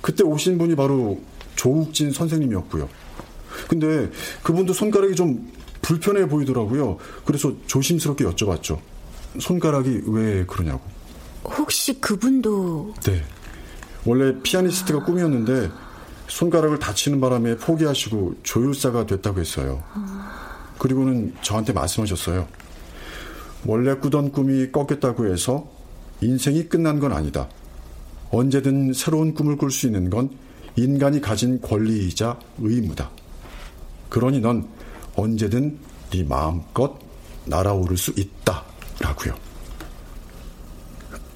그때 0.00 0.24
오신 0.24 0.58
분이 0.58 0.74
바로 0.74 1.20
조욱진 1.54 2.10
선생님이었고요. 2.12 2.88
근데 3.68 4.10
그분도 4.42 4.72
손가락이 4.72 5.14
좀 5.14 5.52
불편해 5.82 6.26
보이더라고요. 6.28 6.98
그래서 7.24 7.52
조심스럽게 7.66 8.24
여쭤봤죠. 8.24 8.78
손가락이 9.38 10.02
왜 10.06 10.44
그러냐고. 10.46 10.80
혹시 11.44 12.00
그분도 12.00 12.94
네. 13.04 13.22
원래 14.04 14.34
피아니스트가 14.42 15.04
꿈이었는데 15.04 15.70
손가락을 16.32 16.78
다치는 16.78 17.20
바람에 17.20 17.56
포기하시고 17.56 18.36
조율사가 18.42 19.04
됐다고 19.06 19.38
했어요. 19.40 19.82
그리고는 20.78 21.34
저한테 21.42 21.74
말씀하셨어요. 21.74 22.48
원래 23.66 23.94
꾸던 23.94 24.32
꿈이 24.32 24.72
꺾였다고 24.72 25.26
해서 25.30 25.68
인생이 26.22 26.68
끝난 26.68 27.00
건 27.00 27.12
아니다. 27.12 27.48
언제든 28.30 28.94
새로운 28.94 29.34
꿈을 29.34 29.56
꿀 29.56 29.70
수 29.70 29.86
있는 29.86 30.08
건 30.08 30.30
인간이 30.74 31.20
가진 31.20 31.60
권리이자 31.60 32.38
의무다. 32.58 33.10
그러니 34.08 34.40
넌 34.40 34.66
언제든 35.14 35.78
네 36.10 36.24
마음껏 36.24 36.98
날아오를 37.44 37.98
수 37.98 38.10
있다. 38.16 38.64
라고요. 39.00 39.34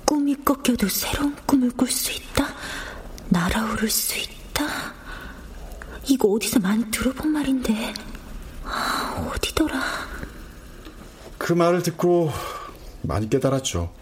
꿈이 0.06 0.34
꺾여도 0.42 0.88
새로운 0.88 1.36
꿈을 1.44 1.70
꿀 1.72 1.90
수 1.90 2.12
있다? 2.12 2.46
날아오를 3.28 3.90
수 3.90 4.18
있다? 4.18 4.35
이거 6.08 6.28
어디서 6.28 6.60
많이 6.60 6.88
들어본 6.90 7.32
말인데. 7.32 7.94
아, 8.64 9.30
어디더라? 9.34 9.80
그 11.38 11.52
말을 11.52 11.82
듣고 11.82 12.30
많이 13.02 13.28
깨달았죠. 13.28 13.92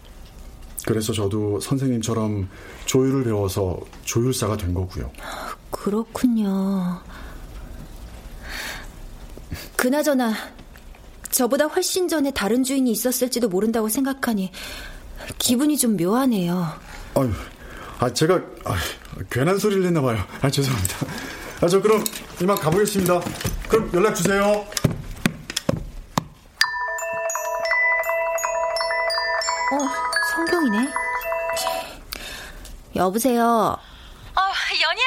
그래서 0.85 1.13
저도 1.13 1.59
선생님처럼 1.59 2.47
조율을 2.85 3.23
배워서 3.23 3.79
조율사가 4.03 4.57
된 4.57 4.73
거고요. 4.73 5.11
그렇군요. 5.71 7.01
그나저나 9.75 10.33
저보다 11.31 11.65
훨씬 11.65 12.07
전에 12.07 12.31
다른 12.31 12.63
주인이 12.63 12.89
있었을지도 12.91 13.49
모른다고 13.49 13.89
생각하니 13.89 14.51
기분이 15.37 15.77
좀 15.77 15.97
묘하네요. 15.97 16.67
아유, 17.15 17.31
아 17.99 18.11
제가 18.13 18.35
아, 18.65 18.75
괜한 19.29 19.57
소리를 19.57 19.85
했나 19.85 20.01
봐요. 20.01 20.23
아 20.41 20.49
죄송합니다. 20.49 20.97
아 21.61 21.67
저 21.69 21.81
그럼 21.81 22.03
이만 22.41 22.57
가보겠습니다. 22.57 23.21
그럼 23.69 23.89
연락 23.93 24.13
주세요. 24.13 24.43
어, 29.71 29.77
성경이네. 30.35 30.89
여보세요. 32.95 33.43
어, 33.45 34.41
연희야, 34.81 35.05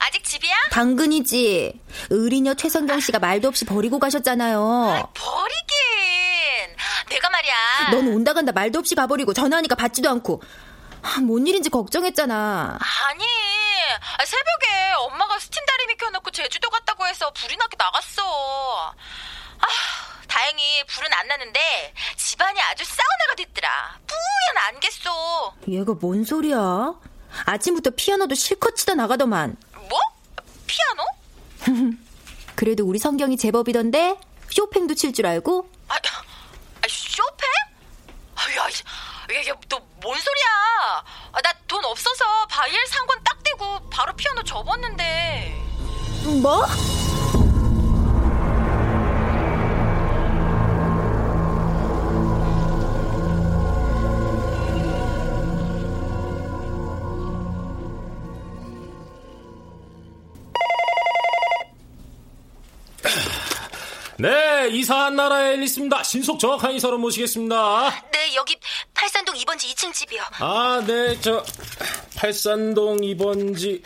아직 0.00 0.24
집이야? 0.24 0.54
당근이지. 0.70 1.80
의리녀 2.10 2.54
최성경 2.54 3.00
씨가 3.00 3.18
말도 3.18 3.48
없이 3.48 3.64
버리고 3.64 3.98
가셨잖아요. 3.98 5.10
버리긴. 5.14 6.76
내가 7.10 7.30
말이야. 7.30 7.52
넌 7.92 8.08
온다 8.08 8.32
간다 8.32 8.52
말도 8.52 8.78
없이 8.78 8.94
가버리고 8.94 9.32
전화하니까 9.34 9.74
받지도 9.76 10.08
않고. 10.10 10.42
아, 11.02 11.20
뭔 11.20 11.46
일인지 11.46 11.68
걱정했잖아. 11.70 12.78
아니, 13.08 13.24
새벽에 14.24 14.92
엄마가 14.98 15.38
스팀 15.38 15.64
다리미 15.66 15.96
켜놓고 15.96 16.30
제주도 16.30 16.70
갔다고 16.70 17.06
해서 17.06 17.30
불이 17.32 17.56
나게 17.56 17.76
나갔어. 17.76 18.22
아, 19.58 19.66
다행히 20.28 20.84
불은 20.86 21.12
안 21.12 21.26
났는데 21.28 21.94
집안이 22.16 22.60
아주 22.62 22.84
사우나가 22.84 23.34
됐더라. 23.36 23.98
뿌연 24.06 24.64
안겠어. 24.74 25.54
얘가 25.68 25.92
뭔 26.00 26.24
소리야? 26.24 26.94
아침부터 27.46 27.90
피아노도 27.96 28.34
실컷 28.34 28.76
치다 28.76 28.94
나가더만. 28.94 29.56
뭐? 29.88 29.98
피아노? 30.66 31.96
그래도 32.54 32.84
우리 32.86 32.98
성경이 32.98 33.36
제법이던데 33.36 34.16
쇼팽도 34.50 34.94
칠 34.94 35.12
줄 35.12 35.26
알고? 35.26 35.68
아, 35.88 35.94
아 35.94 36.86
쇼팽? 36.88 37.48
아, 38.36 38.42
야, 38.56 38.66
야, 38.66 39.48
야, 39.48 39.54
너 39.68 39.80
뭔 40.02 40.18
소리야? 40.18 41.04
아, 41.32 41.40
나돈 41.42 41.84
없어서 41.84 42.24
바이엘 42.48 42.86
상권 42.88 43.22
딱 43.22 43.40
대고 43.44 43.88
바로 43.88 44.12
피아노 44.14 44.42
접었는데. 44.42 45.62
뭐? 46.42 46.66
네, 64.18 64.68
이사한 64.68 65.16
나라의 65.16 65.54
앨리스입니다. 65.54 66.04
신속 66.04 66.38
정확한 66.38 66.72
이사로 66.74 66.96
모시겠습니다. 66.98 67.90
네, 68.12 68.34
여기 68.36 68.56
2번지 69.42 69.74
2층 69.74 69.92
집이요. 69.92 70.22
아, 70.38 70.82
네, 70.86 71.20
저 71.20 71.44
팔산동 72.16 72.98
2번지. 72.98 73.82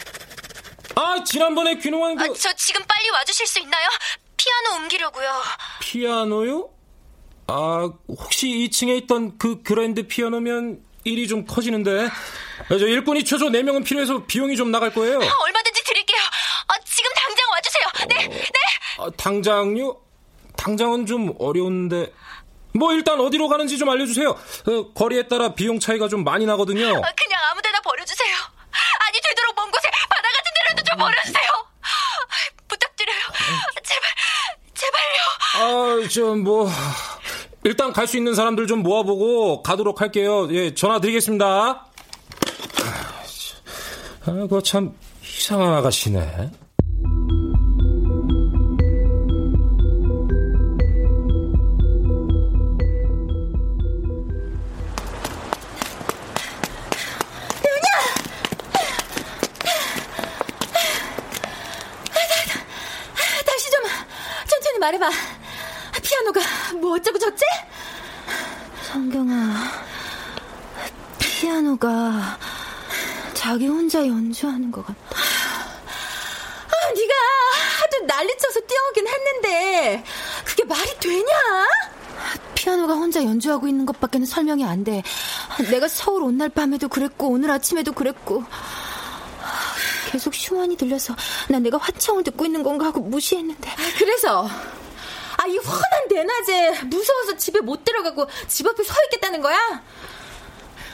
아, 0.95 1.23
지난번에 1.25 1.77
귀농한 1.79 2.17
그... 2.17 2.25
아, 2.25 2.29
저 2.39 2.53
지금 2.55 2.83
빨리 2.87 3.09
와주실 3.11 3.47
수 3.47 3.61
있나요? 3.61 3.89
피아노 4.37 4.83
옮기려고요. 4.83 5.43
피아노요? 5.81 6.71
아, 7.49 7.91
혹시 8.09 8.49
2층에 8.49 9.03
있던 9.03 9.39
그 9.39 9.63
그랜드 9.63 10.07
피아노면 10.07 10.85
일이 11.05 11.29
좀 11.29 11.45
커지는데. 11.47 12.09
저 12.69 12.77
일꾼이 12.79 13.25
최소 13.25 13.47
4명은 13.47 13.85
필요해서 13.85 14.25
비용이 14.27 14.57
좀 14.57 14.71
나갈 14.71 14.93
거예요. 14.93 15.19
얼마든지 15.19 15.85
드릴게요. 15.85 16.21
어, 16.21 16.85
지금 16.85 17.11
당장 17.15 17.47
와주세요. 17.53 17.85
네, 18.09 18.29
네. 18.29 18.61
아, 18.99 19.11
당장요? 19.17 19.97
당장은 20.57 21.07
좀 21.07 21.35
어려운데. 21.39 22.13
뭐 22.79 22.93
일단 22.93 23.21
어디로 23.21 23.49
가는지 23.49 23.79
좀 23.79 23.89
알려주세요. 23.89 24.37
그 24.65 24.93
거리에 24.95 25.29
따라 25.29 25.55
비용 25.55 25.79
차이가 25.81 26.09
좀 26.09 26.25
많이 26.25 26.47
나거든요. 26.47 26.85
어, 26.87 26.91
그냥 27.17 27.41
아무데나 27.51 27.81
버려주세요. 27.81 28.35
아니 29.01 29.21
되도록 29.23 29.55
먼 29.57 29.71
곳에 29.71 29.89
바다 30.11 30.29
같은 30.29 30.53
데라도 30.55 30.83
좀 30.85 30.99
버려주세요. 30.99 31.51
부탁드려요. 32.69 33.19
제발, 33.83 34.11
제발요. 34.75 36.05
아, 36.05 36.09
좀뭐 36.09 36.71
일단 37.65 37.93
갈 37.93 38.07
수 38.07 38.17
있는 38.17 38.35
사람들 38.35 38.67
좀 38.67 38.83
모아보고 38.83 39.63
가도록 39.63 40.01
할게요. 40.01 40.47
예, 40.53 40.75
전화 40.75 41.01
드리겠습니다. 41.01 41.47
아, 44.27 44.33
그거 44.33 44.61
참 44.61 44.95
이상한 45.23 45.75
아가씨네. 45.75 46.51
어쩌고 66.97 67.19
저쩌 67.19 67.45
성경아, 68.85 69.55
피아노가 71.19 72.39
자기 73.35 73.67
혼자 73.67 73.99
연주하는 74.07 74.71
것 74.71 74.85
같다. 74.87 74.99
아, 75.11 76.93
네가 76.95 77.15
하도 77.83 78.07
난리쳐서 78.07 78.61
뛰어오긴 78.61 79.07
했는데 79.09 80.05
그게 80.45 80.65
말이 80.65 80.99
되냐? 80.99 81.27
피아노가 82.55 82.95
혼자 82.95 83.23
연주하고 83.23 83.69
있는 83.69 83.85
것밖에는 83.87 84.25
설명이 84.27 84.65
안 84.65 84.83
돼. 84.85 85.03
내가 85.71 85.89
서울 85.89 86.23
온 86.23 86.39
날 86.39 86.49
밤에도 86.49 86.89
그랬고 86.89 87.29
오늘 87.29 87.51
아침에도 87.51 87.93
그랬고 87.93 88.43
계속 90.11 90.33
흉한이 90.35 90.77
들려서 90.77 91.15
난 91.49 91.63
내가 91.63 91.77
화청을 91.79 92.25
듣고 92.25 92.47
있는 92.47 92.63
건가 92.63 92.87
하고 92.87 93.01
무시했는데. 93.01 93.71
그래서 93.99 94.49
아, 94.49 94.86
이 95.47 95.59
환한 95.59 96.09
대낮에 96.09 96.83
무서워서 96.85 97.37
집에 97.37 97.61
못 97.61 97.85
들어가고 97.85 98.27
집 98.49 98.67
앞에 98.67 98.83
서 98.83 98.95
있겠다는 99.05 99.41
거야? 99.41 99.57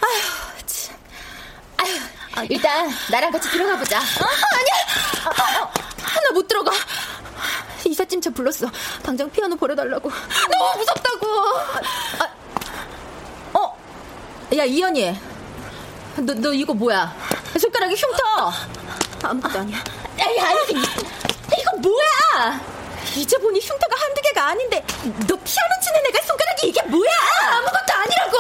아휴, 0.00 0.66
참. 0.66 0.96
아휴, 1.78 1.98
아, 2.34 2.44
일단 2.48 2.90
나랑 3.11 3.30
같이 3.30 3.50
들어가 3.50 3.76
보자. 3.78 3.98
어? 3.98 4.00
아니야. 4.00 5.64
어, 5.64 5.72
나못 6.28 6.48
들어가. 6.48 6.72
이삿짐차 7.84 8.30
불렀어. 8.30 8.70
당장 9.03 9.30
피아노 9.30 9.57
버려달라고. 9.57 10.11
너무 10.11 10.78
무섭다고. 10.78 11.26
아, 12.18 12.28
어? 13.55 13.78
야, 14.57 14.64
이현이. 14.64 15.18
너, 16.16 16.34
너 16.34 16.53
이거 16.53 16.74
뭐야? 16.74 17.14
손가락이 17.59 17.94
흉터. 17.94 18.53
아무것도 19.22 19.59
아니야. 19.61 19.78
아니, 20.20 20.40
아니, 20.40 20.70
이거 20.72 21.76
뭐야? 21.78 22.71
이제 23.16 23.36
보니 23.38 23.61
흉터가 23.61 23.96
한두 24.00 24.20
개가 24.22 24.48
아닌데 24.48 24.82
너 25.03 25.36
피아노 25.36 25.80
치는 25.82 26.07
애가 26.09 26.22
손가락이 26.26 26.68
이게 26.68 26.82
뭐야? 26.82 27.11
아무것도 27.50 27.92
아니라고. 27.94 28.36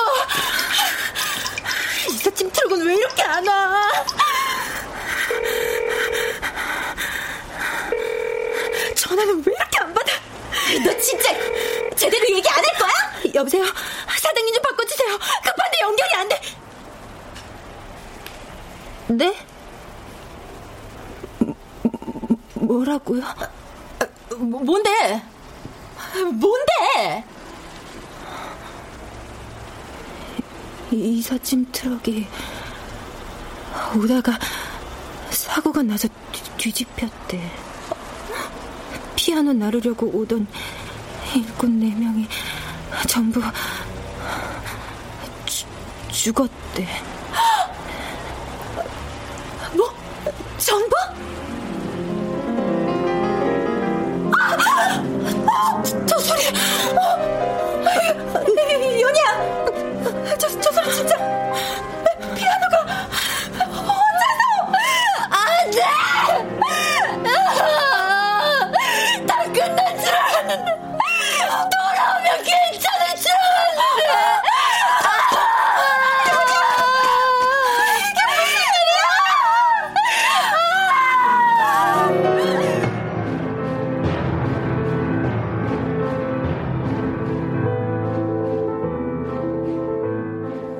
이삿짐 2.10 2.50
트럭은 2.52 2.86
왜 2.86 2.94
이렇게 2.96 3.22
안 3.22 3.46
와? 3.46 3.90
전화는 8.96 9.42
왜 9.46 9.52
이렇게 9.54 9.78
안 9.80 9.92
받아? 9.94 10.12
너 10.84 10.98
진짜 11.00 11.30
제대로 11.96 12.24
얘기 12.36 12.48
안 12.48 12.62
할 12.64 12.74
거야? 12.78 13.32
여보세요? 13.34 13.64
사장님 14.18 14.54
좀 14.54 14.62
바꿔주세요. 14.62 15.18
급한데 15.18 15.80
연결이 15.80 16.14
안 16.14 16.28
돼. 16.28 16.40
네? 19.08 19.36
뭐라고요? 22.54 23.22
뭐, 24.38 24.60
뭔데? 24.60 25.22
뭔데? 26.14 27.24
이삿짐 30.90 31.66
트럭이 31.72 32.26
오다가 33.96 34.38
사고가 35.30 35.82
나서 35.82 36.08
뒤, 36.30 36.42
뒤집혔대. 36.58 37.50
피아노 39.16 39.52
나르려고 39.52 40.06
오던 40.06 40.46
일꾼 41.34 41.78
네 41.78 41.94
명이 41.94 42.28
전부 43.08 43.40
주, 45.46 45.64
죽었대. 46.10 46.86
뭐? 49.74 49.94
전부? 50.58 50.94
저 56.06 56.18
소리! 56.18 56.46
어, 56.96 57.32
연 57.36 57.41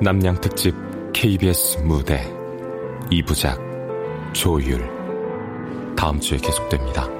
남양 0.03 0.41
특집 0.41 0.75
KBS 1.13 1.79
무대 1.83 2.29
2부작 3.09 3.57
조율 4.33 4.81
다음 5.95 6.19
주에 6.19 6.37
계속됩니다. 6.39 7.12